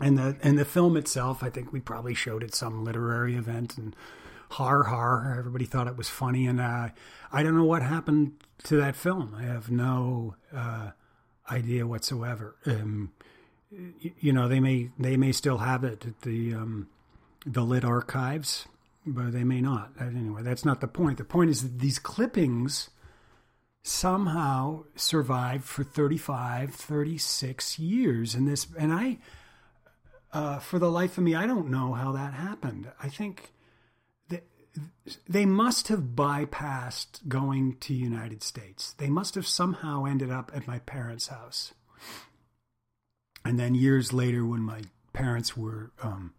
[0.00, 1.42] and the and the film itself.
[1.42, 3.96] I think we probably showed at some literary event, and
[4.50, 6.46] har har, everybody thought it was funny.
[6.46, 6.88] And uh,
[7.32, 8.32] I don't know what happened
[8.64, 9.34] to that film.
[9.36, 10.90] I have no uh,
[11.50, 12.56] idea whatsoever.
[12.66, 13.12] Um,
[13.70, 16.88] you know, they may they may still have it at the um,
[17.44, 18.66] the lit archives,
[19.06, 19.92] but they may not.
[20.00, 21.18] Anyway, that's not the point.
[21.18, 22.90] The point is that these clippings
[23.82, 29.16] somehow survived for 35 36 years and this and i
[30.32, 33.52] uh, for the life of me i don't know how that happened i think
[35.28, 38.92] they must have bypassed going to united states.
[38.98, 41.72] They must have somehow ended up at my parents house.
[43.44, 46.34] And then years later when my parents were um,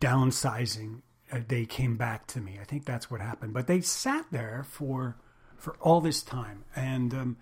[0.00, 2.58] downsizing uh, they came back to me.
[2.60, 3.54] I think that's what happened.
[3.54, 5.16] But they sat there for
[5.56, 6.64] for all this time.
[6.74, 7.36] And um,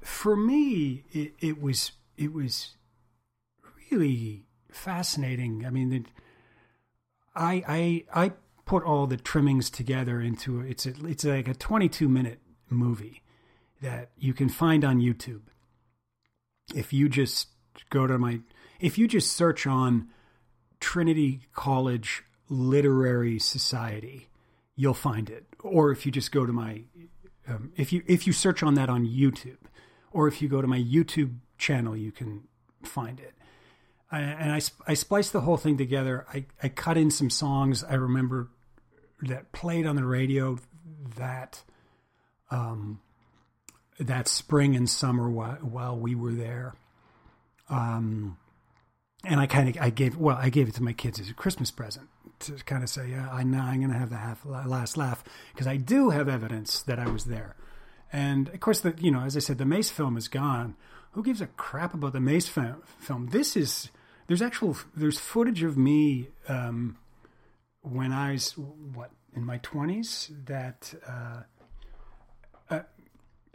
[0.00, 2.76] for me it, it was it was
[3.90, 5.64] really fascinating.
[5.66, 6.06] I mean it,
[7.34, 8.32] I I I
[8.64, 13.22] put all the trimmings together into it's a, it's like a 22 minute movie
[13.80, 15.42] that you can find on YouTube.
[16.74, 17.48] If you just
[17.90, 18.40] go to my
[18.80, 20.08] if you just search on
[20.80, 24.28] Trinity College Literary Society,
[24.76, 25.46] you'll find it.
[25.60, 26.82] Or if you just go to my
[27.48, 29.58] um, if you if you search on that on YouTube,
[30.12, 32.44] or if you go to my YouTube channel, you can
[32.82, 33.34] find it.
[34.10, 36.24] I, and I, I spliced the whole thing together.
[36.32, 38.48] I, I cut in some songs I remember
[39.28, 40.58] that played on the radio
[41.16, 41.62] that
[42.50, 43.00] um,
[43.98, 46.74] that spring and summer while, while we were there.
[47.68, 48.36] Um,
[49.24, 51.34] and I kind of I gave well I gave it to my kids as a
[51.34, 52.08] Christmas present
[52.40, 55.66] to kind of say yeah I know I'm gonna have the half, last laugh because
[55.66, 57.56] I do have evidence that I was there,
[58.12, 60.76] and of course the you know as I said the Mace film is gone.
[61.12, 62.82] Who gives a crap about the Mace film?
[62.98, 63.28] film?
[63.28, 63.90] This is
[64.26, 66.96] there's actual there's footage of me um,
[67.84, 70.94] when I was what in my twenties that.
[71.06, 71.42] Uh,
[72.70, 72.80] uh,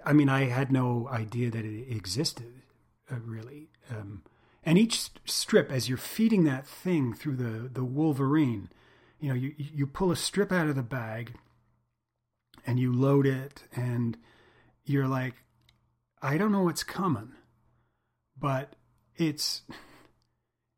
[0.05, 2.61] I mean, I had no idea that it existed,
[3.11, 3.69] uh, really.
[3.89, 4.23] Um,
[4.63, 8.69] and each strip, as you're feeding that thing through the, the Wolverine,
[9.19, 11.33] you know, you, you pull a strip out of the bag
[12.65, 14.17] and you load it, and
[14.85, 15.33] you're like,
[16.21, 17.33] I don't know what's coming,
[18.37, 18.73] but
[19.15, 19.63] it's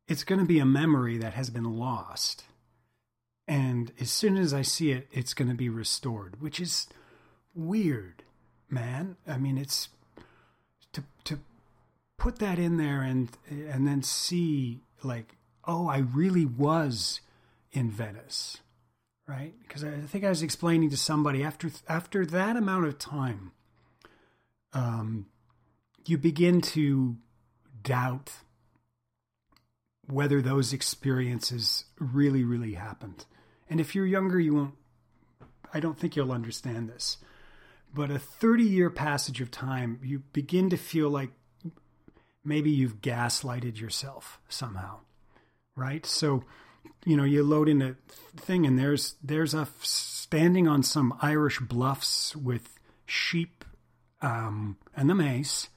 [0.07, 2.45] it's going to be a memory that has been lost.
[3.51, 6.87] And as soon as I see it, it's going to be restored, which is
[7.53, 8.23] weird,
[8.69, 9.17] man.
[9.27, 9.89] I mean, it's
[10.93, 11.39] to to
[12.17, 15.35] put that in there and and then see like,
[15.67, 17.19] oh, I really was
[17.73, 18.59] in Venice,
[19.27, 19.53] right?
[19.63, 23.51] Because I think I was explaining to somebody after after that amount of time,
[24.71, 25.25] um,
[26.05, 27.17] you begin to
[27.83, 28.31] doubt
[30.07, 33.25] whether those experiences really, really happened.
[33.71, 34.73] And if you're younger, you won't,
[35.73, 37.15] I don't think you'll understand this.
[37.93, 41.29] But a 30 year passage of time, you begin to feel like
[42.43, 44.99] maybe you've gaslighted yourself somehow,
[45.73, 46.05] right?
[46.05, 46.43] So,
[47.05, 47.95] you know, you load in a
[48.35, 53.63] thing and there's, there's a standing on some Irish bluffs with sheep
[54.21, 55.69] um, and the mace.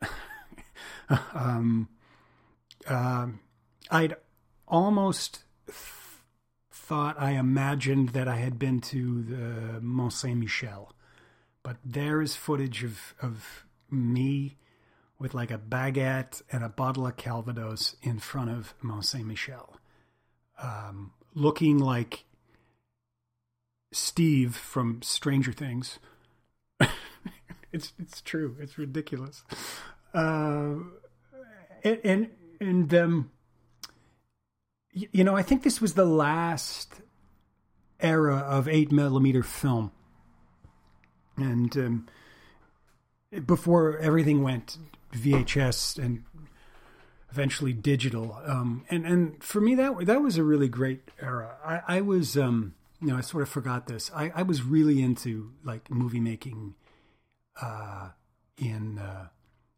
[1.34, 1.88] um,
[2.86, 3.26] uh,
[3.90, 4.14] I'd
[4.68, 5.42] almost
[6.84, 10.92] thought I imagined that I had been to the Mont Saint Michel,
[11.62, 14.58] but there is footage of of me
[15.18, 19.78] with like a baguette and a bottle of Calvados in front of Mont Saint Michel,
[20.60, 22.24] um, looking like
[23.90, 25.98] Steve from Stranger Things.
[27.72, 28.56] it's it's true.
[28.60, 29.42] It's ridiculous.
[30.12, 30.74] Uh,
[31.82, 33.30] and and, and um,
[34.94, 36.94] you know, I think this was the last
[38.00, 39.90] era of eight millimeter film,
[41.36, 42.06] and um,
[43.44, 44.78] before everything went
[45.12, 46.22] VHS and
[47.30, 48.38] eventually digital.
[48.46, 51.56] Um, and and for me, that that was a really great era.
[51.64, 54.10] I, I was, um, you know, I sort of forgot this.
[54.14, 56.74] I, I was really into like movie making
[57.60, 58.10] uh,
[58.56, 59.28] in uh,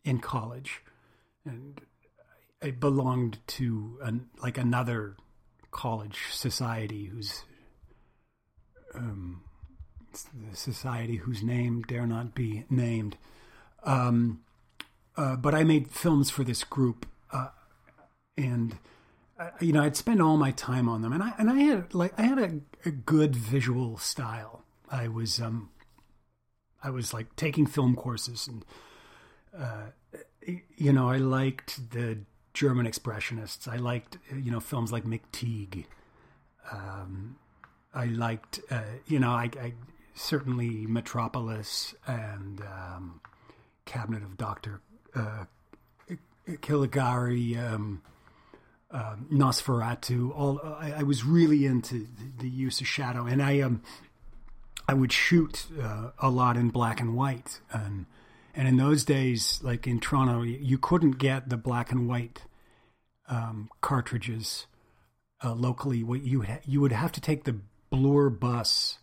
[0.05, 0.83] in college,
[1.47, 1.81] and
[2.63, 5.17] I belonged to an, like another
[5.71, 7.45] college society whose
[8.95, 9.43] um,
[10.53, 13.17] society whose name dare not be named.
[13.85, 14.41] Um,
[15.17, 17.49] uh, but I made films for this group, uh,
[18.37, 18.77] and
[19.39, 21.95] uh, you know I'd spend all my time on them, and I and I had
[21.95, 24.63] like I had a, a good visual style.
[24.91, 25.71] I was um,
[26.83, 28.65] I was like taking film courses, and
[29.57, 29.91] uh,
[30.77, 32.19] you know I liked the
[32.57, 33.69] German expressionists.
[33.69, 35.85] I liked, you know, films like McTeague.
[36.73, 37.37] Um,
[37.95, 39.75] I liked, uh, you know, I, I,
[40.15, 43.21] certainly Metropolis and um,
[43.85, 44.81] Cabinet of Doctor
[45.15, 45.45] uh,
[46.63, 48.01] Caligari, um,
[48.91, 50.35] uh, Nosferatu.
[50.35, 53.83] All I, I, was really into the, the, use of shadow, and I um,
[54.89, 58.07] I would shoot uh, a lot in black and white and
[58.57, 62.45] and in those days, like in Toronto, you couldn't get the black and white
[63.29, 64.67] um, cartridges
[65.43, 66.03] uh, locally.
[66.03, 67.57] What you ha- you would have to take the
[67.89, 68.99] Bloor bus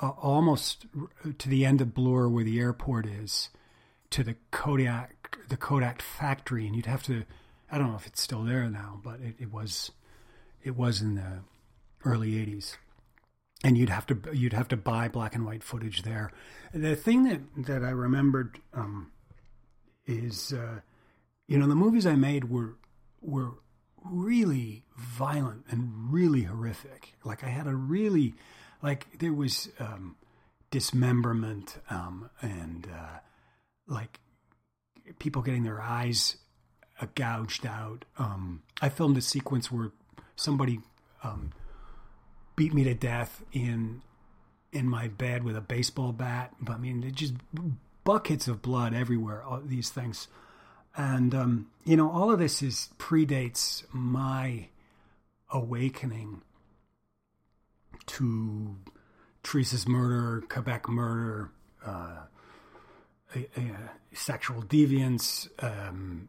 [0.00, 0.86] uh, almost
[1.38, 3.50] to the end of Bloor, where the airport is,
[4.10, 7.24] to the Kodak the Kodak factory, and you'd have to.
[7.70, 9.92] I don't know if it's still there now, but it, it was
[10.62, 11.40] it was in the
[12.04, 12.76] early '80s
[13.64, 16.32] and you'd have to you'd have to buy black and white footage there.
[16.72, 19.12] The thing that that I remembered um,
[20.06, 20.80] is, uh,
[21.46, 22.76] you know, the movies I made were
[23.22, 23.52] were
[24.04, 27.14] really violent and really horrific.
[27.24, 28.34] Like I had a really,
[28.82, 30.16] like there was um,
[30.70, 33.18] dismemberment um, and uh,
[33.86, 34.20] like
[35.18, 36.36] people getting their eyes
[37.00, 38.04] uh, gouged out.
[38.18, 39.92] Um, I filmed a sequence where
[40.36, 40.80] somebody
[41.22, 41.52] um,
[42.56, 44.02] beat me to death in
[44.72, 46.54] in my bed with a baseball bat.
[46.60, 47.34] But I mean, it just
[48.04, 49.42] buckets of blood everywhere.
[49.42, 50.28] All these things,
[50.96, 54.68] and um, you know, all of this is predates my
[55.50, 56.42] awakening
[58.06, 58.76] to
[59.42, 61.50] Theresa's murder, Quebec murder,
[61.84, 62.22] uh,
[64.12, 66.28] sexual deviance, um,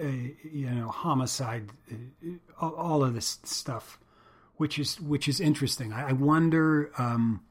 [0.00, 2.28] you know, homicide, uh,
[2.60, 3.98] all, all of this stuff,
[4.56, 5.92] which is which is interesting.
[5.92, 7.42] I, I wonder um,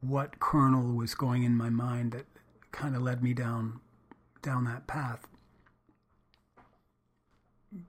[0.00, 2.26] what kernel was going in my mind that
[2.72, 3.80] kind of led me down
[4.42, 5.26] down that path.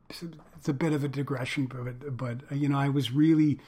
[0.09, 3.59] It's a bit of a digression, but but you know, I was really.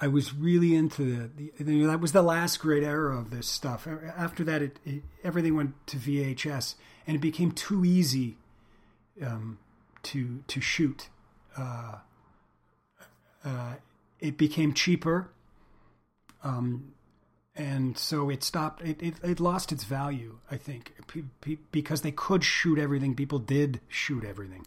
[0.00, 3.88] I was really into the, the that was the last great era of this stuff.
[4.16, 8.36] After that, it, it everything went to VHS, and it became too easy
[9.24, 9.58] um,
[10.04, 11.08] to to shoot.
[11.56, 11.96] Uh,
[13.44, 13.74] uh,
[14.20, 15.30] it became cheaper,
[16.42, 16.92] um,
[17.58, 18.82] and so it stopped.
[18.82, 20.94] It, it, it lost its value, I think,
[21.72, 23.16] because they could shoot everything.
[23.16, 24.64] People did shoot everything.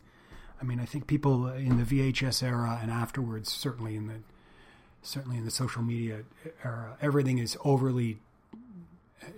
[0.62, 4.16] I mean, I think people in the VHS era and afterwards, certainly in the
[5.02, 6.24] certainly in the social media
[6.64, 8.20] era, everything is overly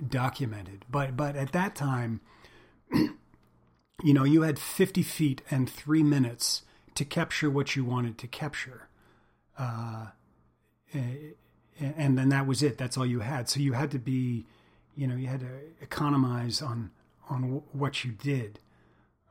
[0.10, 0.84] documented.
[0.90, 2.22] But but at that time,
[2.92, 6.64] you know, you had 50 feet and three minutes
[6.96, 8.88] to capture what you wanted to capture.
[9.58, 10.08] Uh,
[11.80, 12.78] and then that was it.
[12.78, 13.50] That's all you had.
[13.50, 14.46] So you had to be,
[14.96, 15.50] you know, you had to
[15.82, 16.92] economize on
[17.30, 18.60] on what you did.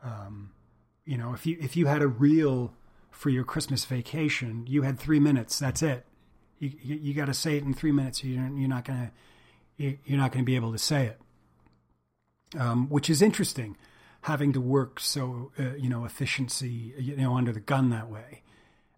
[0.02, 0.50] Um,
[1.04, 2.72] you know, if you if you had a reel
[3.10, 5.58] for your Christmas vacation, you had three minutes.
[5.58, 6.04] That's it.
[6.58, 8.24] You you, you got to say it in three minutes.
[8.24, 9.12] You're you're not gonna
[9.76, 11.20] you're not to be able to say it,
[12.58, 13.76] um, which is interesting.
[14.22, 18.42] Having to work so uh, you know efficiency you know under the gun that way,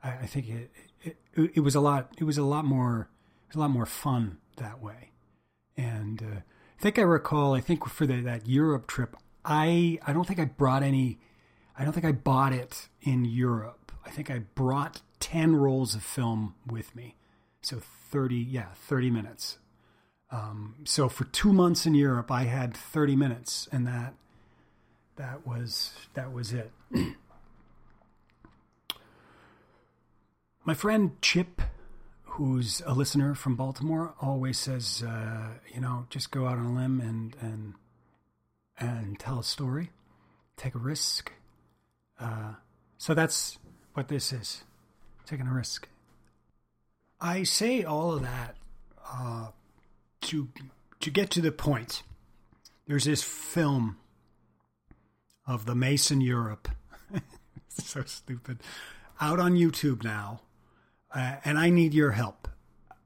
[0.03, 0.71] I, I think it,
[1.03, 1.17] it
[1.55, 3.09] it was a lot it was a lot more
[3.55, 5.11] a lot more fun that way,
[5.77, 6.41] and uh,
[6.79, 10.41] I think I recall I think for the, that Europe trip I I don't think
[10.41, 11.19] I brought any
[11.77, 13.93] I don't think I bought it in Europe.
[14.07, 17.17] I think I brought 10 rolls of film with me.
[17.63, 17.81] So
[18.11, 19.59] 30, yeah, 30 minutes.
[20.31, 24.15] Um, so for two months in Europe, I had 30 minutes, and that
[25.17, 26.73] that was that was it.
[30.65, 31.63] My friend Chip,
[32.35, 36.75] who's a listener from Baltimore, always says, uh, you know, just go out on a
[36.75, 37.75] limb and and
[38.79, 39.91] and tell a story,
[40.57, 41.33] take a risk.
[42.19, 42.55] Uh,
[42.99, 43.59] so that's
[43.95, 44.65] what this is,
[45.27, 45.89] taking a risk.
[47.21, 48.57] I say all of that
[49.07, 49.49] uh,
[50.23, 50.49] to
[51.01, 52.03] to get to the point.
[52.89, 53.97] There's this film
[55.47, 56.69] of the Mason Europe.
[57.69, 58.59] so stupid.
[59.21, 60.41] Out on YouTube now,
[61.15, 62.49] uh, and I need your help.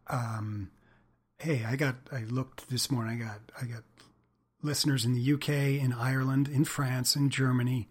[0.09, 0.71] Um,
[1.39, 1.97] hey, I got.
[2.11, 3.23] I looked this morning.
[3.23, 3.41] I got.
[3.61, 3.85] I got
[4.63, 5.49] listeners in the UK,
[5.83, 7.89] in Ireland, in France, in Germany.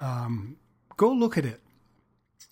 [0.00, 0.56] Um,
[0.96, 1.60] go look at it.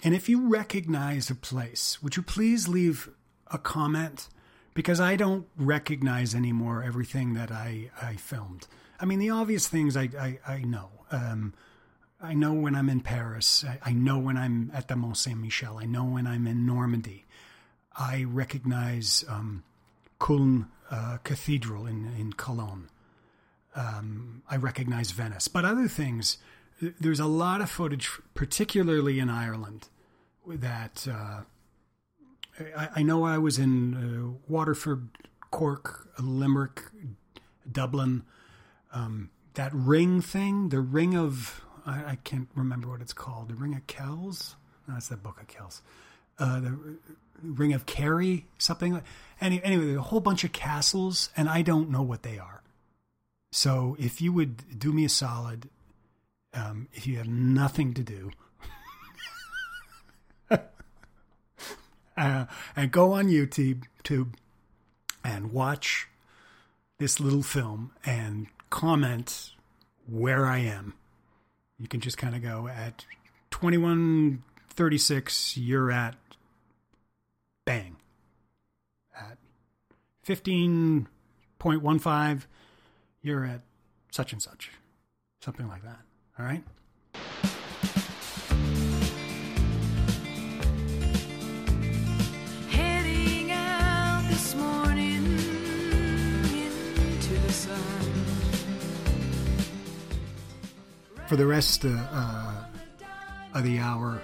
[0.03, 3.11] And if you recognize a place, would you please leave
[3.49, 4.29] a comment?
[4.73, 8.67] Because I don't recognize anymore everything that I, I filmed.
[8.99, 10.91] I mean, the obvious things I, I, I know.
[11.11, 11.55] Um,
[12.23, 13.65] I know when I'm in Paris.
[13.83, 15.79] I, know when I'm at the Mont Saint Michel.
[15.79, 17.25] I know when I'm in Normandy.
[17.97, 19.65] I recognize um,
[20.91, 22.91] uh, Cathedral in, in Cologne.
[23.75, 25.49] Um, I recognize Venice.
[25.49, 26.39] But other things,
[26.81, 29.89] there's a lot of footage, particularly in Ireland,
[30.47, 31.43] that uh,
[32.77, 35.09] I, I, know I was in uh, Waterford,
[35.51, 36.83] Cork, Limerick,
[37.71, 38.25] Dublin.
[38.93, 43.55] Um, that ring thing, the ring of, I, I, can't remember what it's called, the
[43.55, 44.55] ring of Kells?
[44.87, 45.83] No, that's the book of Kells.
[46.39, 46.79] Uh, the
[47.43, 49.03] ring of Kerry, something
[49.41, 52.63] any, Anyway, a whole bunch of castles, and I don't know what they are.
[53.53, 55.69] So if you would do me a solid,
[56.55, 58.31] um, if you have nothing to do,
[62.17, 64.37] uh, and go on YouTube tube,
[65.25, 66.09] and watch
[66.99, 69.51] this little film and comment
[70.07, 70.95] where I am.
[71.81, 73.07] You can just kind of go at
[73.51, 76.15] 2136, you're at
[77.65, 77.97] bang.
[79.19, 79.39] At
[80.27, 82.43] 15.15,
[83.23, 83.63] you're at
[84.11, 84.73] such and such.
[85.41, 86.01] Something like that.
[86.39, 86.63] All right?
[101.31, 102.65] For the rest uh, uh,
[103.55, 104.21] of the hour,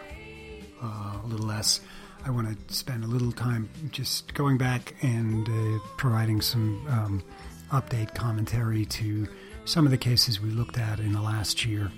[0.82, 1.80] uh, a little less,
[2.24, 7.22] I want to spend a little time just going back and uh, providing some um,
[7.70, 9.28] update commentary to
[9.66, 11.92] some of the cases we looked at in the last year,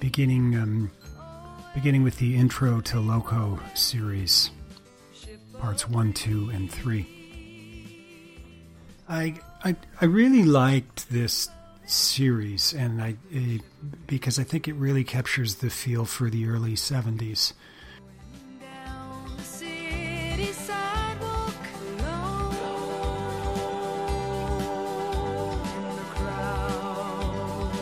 [0.00, 0.90] beginning um,
[1.74, 4.50] beginning with the intro to Loco series,
[5.58, 7.06] parts one, two, and three.
[9.06, 11.50] I I, I really liked this
[11.90, 13.16] series, and I
[14.06, 17.52] because I think it really captures the feel for the early '70s.
[18.60, 21.54] Down the city sidewalk
[21.98, 22.54] alone
[25.80, 27.78] in the crowds.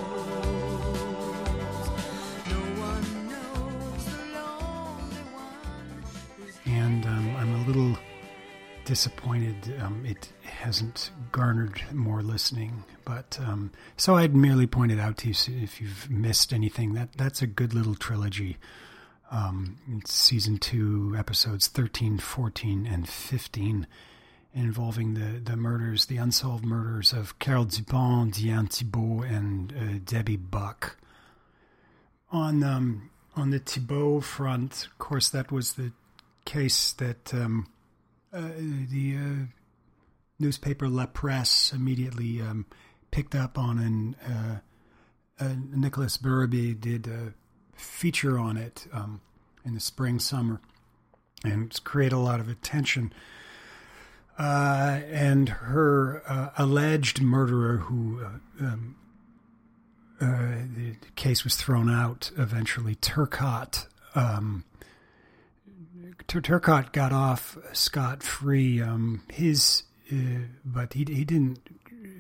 [2.51, 6.03] No one knows the lonely one
[6.37, 7.97] who's and um, I'm a little
[8.85, 12.85] disappointed um, it hasn't garnered more listening.
[13.05, 17.43] But um, so I'd merely pointed out to you if you've missed anything that that's
[17.43, 18.59] a good little trilogy.
[19.31, 23.87] Um, season two, episodes 13, 14, and 15,
[24.55, 30.37] involving the, the murders, the unsolved murders of Carol Dupont, Diane Thibault, and uh, Debbie
[30.37, 30.97] Buck.
[32.31, 35.93] On um, on the Thibault front, of course, that was the
[36.45, 37.69] case that um,
[38.33, 38.49] uh,
[38.91, 39.58] the uh,
[40.39, 42.67] newspaper La Presse immediately um,
[43.11, 47.35] picked up on, and uh, uh, Nicolas Bérubé did a
[47.75, 49.21] feature on it um,
[49.65, 50.61] in the spring summer,
[51.45, 53.13] and it's created a lot of attention.
[54.39, 58.97] Uh, and her uh, alleged murderer, who uh, um,
[60.21, 60.27] uh,
[60.77, 63.87] the case was thrown out eventually, Turcotte.
[64.15, 64.65] Um,
[66.29, 68.81] Tur- Turcotte got off scot free.
[68.81, 71.61] Um, his, uh, but he he didn't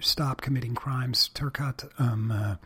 [0.01, 1.30] stop committing crimes.
[1.34, 2.57] Turcotte um, uh,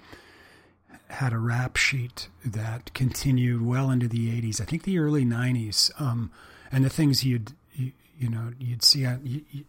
[1.09, 4.61] had a rap sheet that continued well into the '80s.
[4.61, 5.91] I think the early '90s.
[6.01, 6.31] Um,
[6.73, 9.65] and the things you'd you, you know you'd see on, you,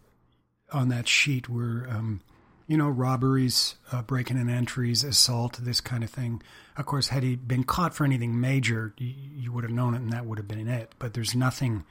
[0.72, 2.22] on that sheet were um,
[2.66, 6.42] you know robberies, uh, breaking and entries, assault, this kind of thing.
[6.76, 9.98] Of course, had he been caught for anything major, you, you would have known it,
[10.00, 10.92] and that would have been it.
[10.98, 11.84] But there's nothing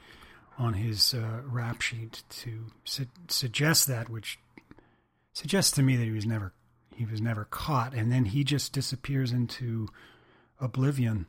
[0.58, 4.38] on his uh, rap sheet to su- suggest that, which
[5.32, 6.52] suggests to me that he was never
[6.94, 9.88] he was never caught, and then he just disappears into
[10.60, 11.26] oblivion.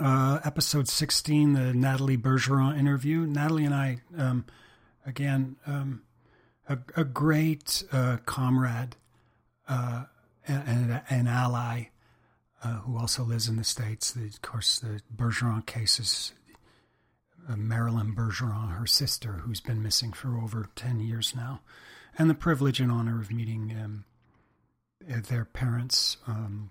[0.00, 3.26] Uh, episode 16, the Natalie Bergeron interview.
[3.26, 4.44] Natalie and I, um,
[5.04, 6.02] again, um,
[6.68, 8.96] a, a great uh, comrade
[9.68, 10.04] uh,
[10.46, 11.86] and an ally
[12.62, 14.12] uh, who also lives in the States.
[14.12, 16.32] The, of course, the Bergeron case is
[17.48, 21.60] uh, Marilyn Bergeron, her sister, who's been missing for over 10 years now,
[22.18, 24.04] and the privilege and honor of meeting um,
[25.10, 26.70] uh, their parents um,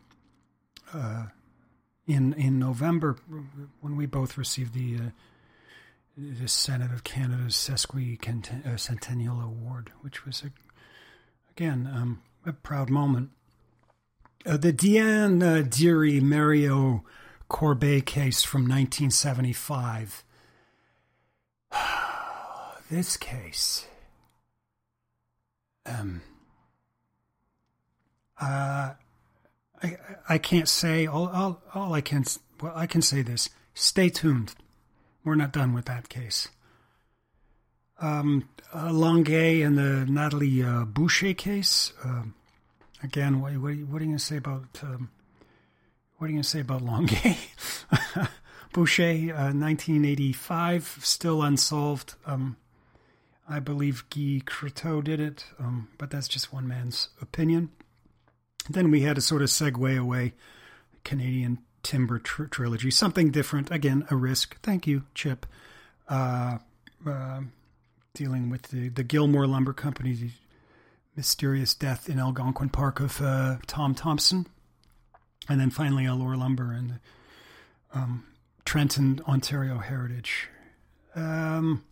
[0.93, 1.25] uh,
[2.07, 3.17] in in November
[3.81, 5.09] when we both received the uh,
[6.17, 10.51] the Senate of Canada's sesquicentennial award, which was a,
[11.51, 13.31] again um, a proud moment.
[14.45, 17.03] Uh, the Diane uh, Déry Mario
[17.49, 20.24] Corbeil case from 1975.
[22.89, 23.87] This case.
[25.85, 26.21] Um.
[28.39, 28.93] Uh,
[29.81, 32.25] I I can't say all all all I can
[32.61, 33.49] well I can say this.
[33.73, 34.55] Stay tuned.
[35.23, 36.47] We're not done with that case.
[37.99, 41.93] Um, uh, and the Natalie uh, Boucher case.
[42.03, 42.35] Um,
[43.01, 45.09] again, what, what, are you going to say about um,
[46.17, 47.35] what are you going to say about Longueuil?
[48.73, 52.15] Boucher, uh, 1985, still unsolved.
[52.25, 52.57] Um,
[53.47, 57.69] I believe Guy Croteau did it, um, but that's just one man's opinion.
[58.69, 60.33] Then we had a sort of segue away,
[61.03, 63.69] Canadian Timber tr- trilogy, something different.
[63.69, 64.59] Again, a risk.
[64.61, 65.45] Thank you, Chip.
[66.07, 66.57] Uh,
[67.07, 67.41] uh,
[68.15, 70.31] dealing with the, the Gilmour Lumber Company,
[71.15, 74.47] mysterious death in Algonquin Park of uh, Tom Thomson,
[75.47, 76.99] and then finally Allore Lumber and
[77.93, 78.25] um,
[78.65, 80.49] Trenton, Ontario Heritage.
[81.15, 81.83] Um,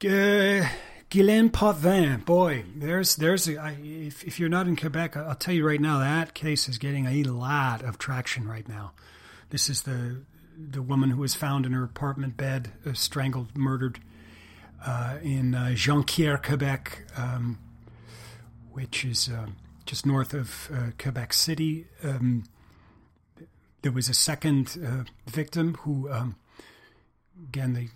[0.00, 5.52] Guylaine Potvin, boy, there's there's a, I, if if you're not in Quebec, I'll tell
[5.52, 8.92] you right now that case is getting a lot of traction right now.
[9.50, 10.22] This is the
[10.56, 14.00] the woman who was found in her apartment bed, uh, strangled, murdered
[14.86, 17.58] uh, in uh, Jonquière, Quebec, um,
[18.72, 19.48] which is uh,
[19.84, 21.86] just north of uh, Quebec City.
[22.02, 22.44] Um,
[23.82, 26.36] there was a second uh, victim who, um,
[27.48, 27.88] again, they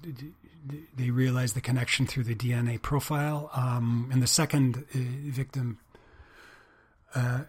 [0.97, 3.51] they realized the connection through the DNA profile.
[3.55, 4.99] Um, and the second uh,
[5.31, 5.79] victim
[7.15, 7.41] uh,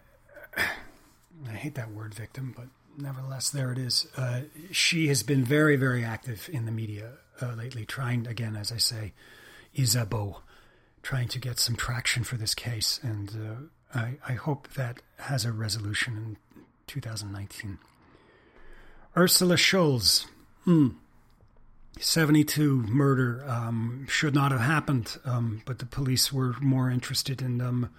[0.56, 4.06] I hate that word victim, but nevertheless, there it is.
[4.16, 7.12] Uh, she has been very, very active in the media
[7.42, 9.12] uh, lately, trying, again, as I say,
[9.74, 10.40] Isabeau,
[11.02, 12.98] trying to get some traction for this case.
[13.02, 16.36] And uh, I, I hope that has a resolution in
[16.86, 17.78] 2019.
[19.16, 20.26] Ursula Scholz.
[20.64, 20.88] Hmm.
[21.98, 27.60] 72 murder um, should not have happened, um, but the police were more interested in
[27.60, 27.90] um,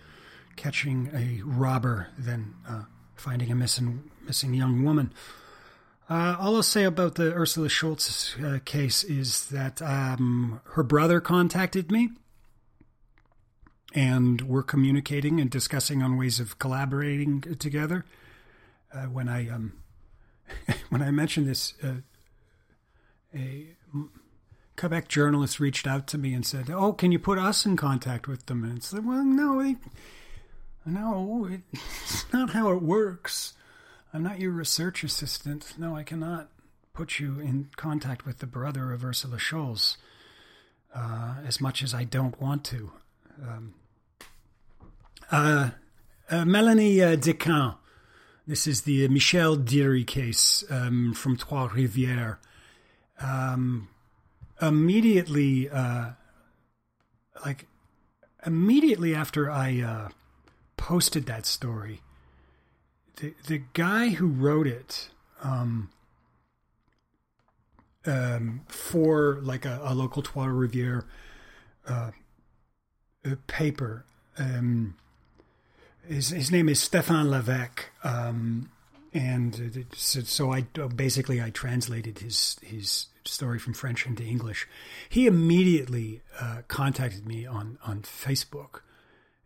[0.55, 2.83] catching a robber than uh,
[3.15, 5.13] finding a missing missing young woman.
[6.09, 11.19] Uh, all I'll say about the Ursula Schultz uh, case is that um, her brother
[11.19, 12.09] contacted me,
[13.93, 18.05] and we're communicating and discussing on ways of collaborating together.
[18.93, 19.73] Uh, when I um,
[20.89, 21.95] when I mentioned this, uh,
[23.33, 23.76] a
[24.77, 28.27] Quebec journalists reached out to me and said, "Oh, can you put us in contact
[28.27, 29.77] with them?" And said, "Well, no, they,
[30.85, 33.53] no, it's not how it works.
[34.13, 35.73] I'm not your research assistant.
[35.77, 36.49] No, I cannot
[36.93, 39.97] put you in contact with the brother of Ursula Scholz,
[40.93, 42.91] uh, as much as I don't want to."
[43.41, 43.73] Um,
[45.31, 45.71] uh,
[46.29, 47.15] uh, Melanie uh.
[48.45, 52.37] This is the Michel Diry case um, from Trois Rivières.
[53.21, 53.89] Um,
[54.61, 56.11] immediately, uh,
[57.45, 57.67] like
[58.45, 60.09] immediately after I uh,
[60.77, 62.01] posted that story,
[63.17, 65.09] the the guy who wrote it
[65.43, 65.89] um,
[68.05, 71.03] um, for like a, a local Trois Rivières
[71.87, 72.11] uh,
[73.25, 74.05] uh, paper.
[74.37, 74.95] Um,
[76.07, 78.69] his his name is Stefan Levesque, um,
[79.17, 80.61] and so, so I
[80.95, 84.67] basically I translated his his story from French into English.
[85.09, 88.81] He immediately uh, contacted me on on Facebook,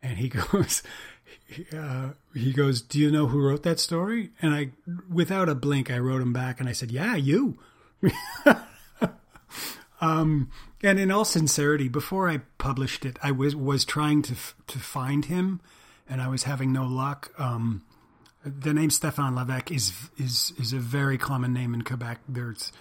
[0.02, 0.84] and he goes.
[1.74, 4.72] Uh, he goes, "Do you know who wrote that story?" And I,
[5.10, 7.58] without a blink, I wrote him back, and I said, "Yeah, you."
[10.02, 10.50] Um,
[10.82, 14.36] and in all sincerity, before I published it, I was was trying to
[14.68, 15.62] to find him,
[16.10, 17.32] and I was having no luck.
[17.38, 17.84] Um,
[18.44, 22.20] the name Stefan Levesque is is is a very common name in Quebec.
[22.28, 22.72] There's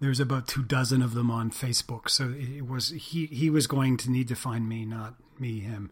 [0.00, 3.96] there's about two dozen of them on Facebook, so it was he he was going
[3.98, 5.90] to need to find me, not me him.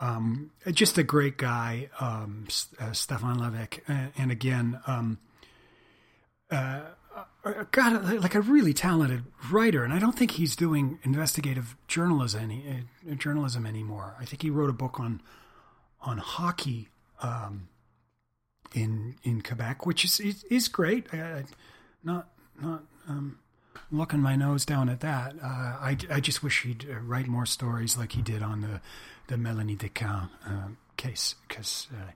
[0.00, 2.46] Um, just a great guy, um,
[2.78, 4.80] uh, Stefan Levesque, and, and again.
[4.86, 5.18] Um,
[6.50, 6.80] uh,
[7.72, 12.84] God, like a really talented writer, and I don't think he's doing investigative journalism any
[13.10, 14.14] uh, journalism anymore.
[14.20, 15.20] I think he wrote a book on
[16.00, 16.88] on hockey
[17.20, 17.68] um,
[18.74, 21.12] in in Quebec, which is is, is great.
[21.12, 21.42] Uh,
[22.02, 22.28] not
[22.60, 23.38] not um,
[23.90, 25.34] looking my nose down at that.
[25.42, 28.80] Uh, I I just wish he'd uh, write more stories like he did on the
[29.28, 31.88] the Melanie Descamps uh, case because.
[31.92, 32.12] Uh,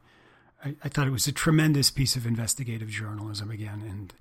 [0.64, 4.14] I, I thought it was a tremendous piece of investigative journalism again, and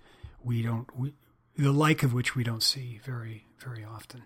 [0.43, 1.13] we don't we,
[1.57, 4.23] the like of which we don't see very very often.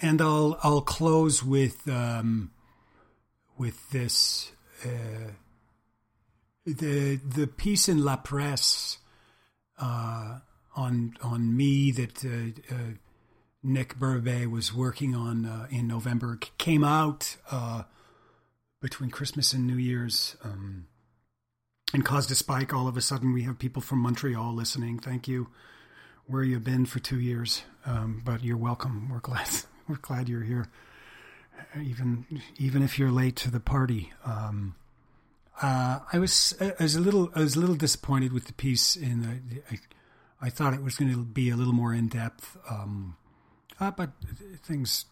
[0.00, 2.52] And I'll I'll close with um,
[3.58, 4.52] with this
[4.84, 5.32] uh,
[6.66, 8.98] the the piece in La Presse
[9.78, 10.38] uh,
[10.76, 12.78] on on me that uh, uh,
[13.62, 17.82] Nick Bérubé was working on uh, in November came out uh,
[18.80, 20.36] between Christmas and New Year's.
[20.42, 20.86] Um,
[21.92, 22.72] and caused a spike.
[22.72, 24.98] All of a sudden, we have people from Montreal listening.
[24.98, 25.48] Thank you.
[26.26, 29.08] Where you been for two years, um, but you're welcome.
[29.08, 29.48] We're glad.
[29.88, 30.68] We're glad you're here,
[31.82, 32.24] even
[32.58, 34.12] even if you're late to the party.
[34.24, 34.76] Um,
[35.62, 38.96] uh, I was I was a little I was a little disappointed with the piece.
[38.96, 39.78] In the, I,
[40.42, 43.16] I thought it was going to be a little more in depth, um,
[43.78, 44.10] uh, but
[44.62, 45.04] things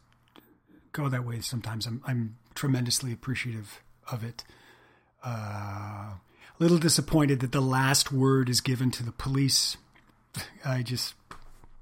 [0.92, 1.86] go that way sometimes.
[1.86, 4.44] I'm I'm tremendously appreciative of it.
[5.24, 6.20] Uh, a
[6.58, 9.76] little disappointed that the last word is given to the police.
[10.64, 11.14] I just,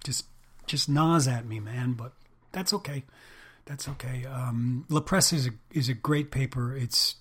[0.05, 0.27] just,
[0.67, 1.93] just gnaws at me, man.
[1.93, 2.13] But
[2.53, 3.05] that's okay.
[3.65, 4.25] That's okay.
[4.27, 6.77] Um, La Presse is a is a great paper.
[6.77, 7.17] It's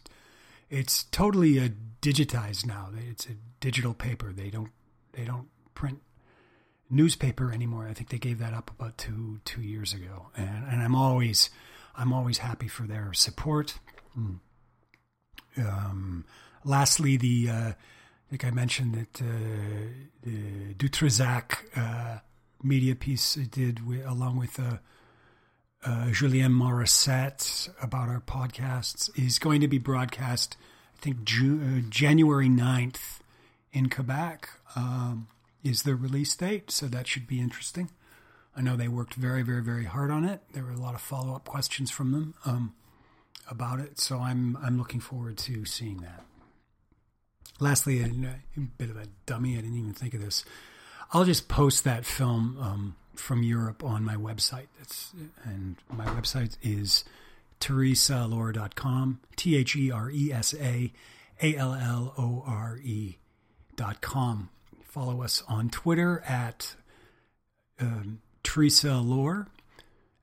[0.70, 1.70] it's totally uh,
[2.02, 2.90] digitized now.
[3.10, 4.32] It's a digital paper.
[4.32, 4.72] They don't
[5.14, 6.02] they don't print
[6.90, 7.88] newspaper anymore.
[7.88, 11.50] I think they gave that up about two two years ago, and, and I'm always
[11.96, 13.80] I'm always happy for their support.
[14.18, 14.40] Mm.
[15.58, 16.26] Um,
[16.64, 19.26] lastly, the uh, I think I mentioned that uh,
[20.24, 22.20] the Dutrizac uh,
[22.64, 24.60] media piece did wi- along with
[25.86, 30.58] uh, Julien Morissette about our podcasts is going to be broadcast.
[30.98, 33.20] I think Ju- uh, January 9th
[33.72, 35.28] in Quebec um,
[35.64, 37.90] is the release date, so that should be interesting.
[38.56, 40.42] I know they worked very, very, very hard on it.
[40.54, 42.74] There were a lot of follow up questions from them um,
[43.52, 46.24] about it, so I'm I'm looking forward to seeing that.
[47.60, 49.54] lastly, a, a bit of a dummy.
[49.58, 50.46] I didn't even think of this.
[51.12, 54.68] I'll just post that film um, from Europe on my website.
[54.82, 55.14] It's,
[55.44, 57.04] and my website is
[57.60, 60.92] theresaallore.com, T H E R E S A
[61.42, 63.18] A L L O R E
[63.76, 64.50] dot com.
[64.84, 66.76] Follow us on Twitter at
[67.80, 69.48] um, Theresa Allore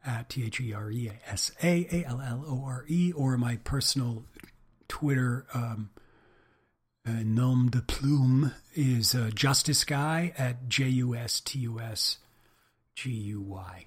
[0.05, 3.37] at T H E R E S A A L L O R E or
[3.37, 4.25] my personal
[4.89, 5.91] Twitter um,
[7.07, 12.19] uh, nom de plume is uh, Justice Guy at J U S T U S
[12.95, 13.87] G U Y.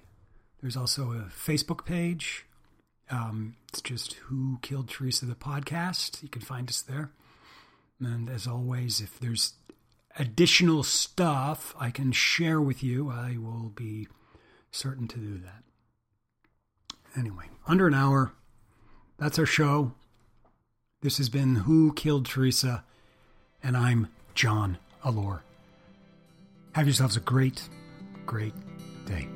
[0.60, 2.46] There's also a Facebook page.
[3.10, 6.22] Um, it's just Who Killed Theresa the podcast.
[6.22, 7.10] You can find us there.
[8.00, 9.54] And as always, if there's
[10.18, 14.08] additional stuff I can share with you, I will be
[14.70, 15.62] certain to do that.
[17.16, 18.32] Anyway, under an hour.
[19.18, 19.92] That's our show.
[21.00, 22.84] This has been Who Killed Theresa,
[23.62, 25.40] and I'm John Allore.
[26.72, 27.68] Have yourselves a great,
[28.26, 28.52] great
[29.06, 29.35] day.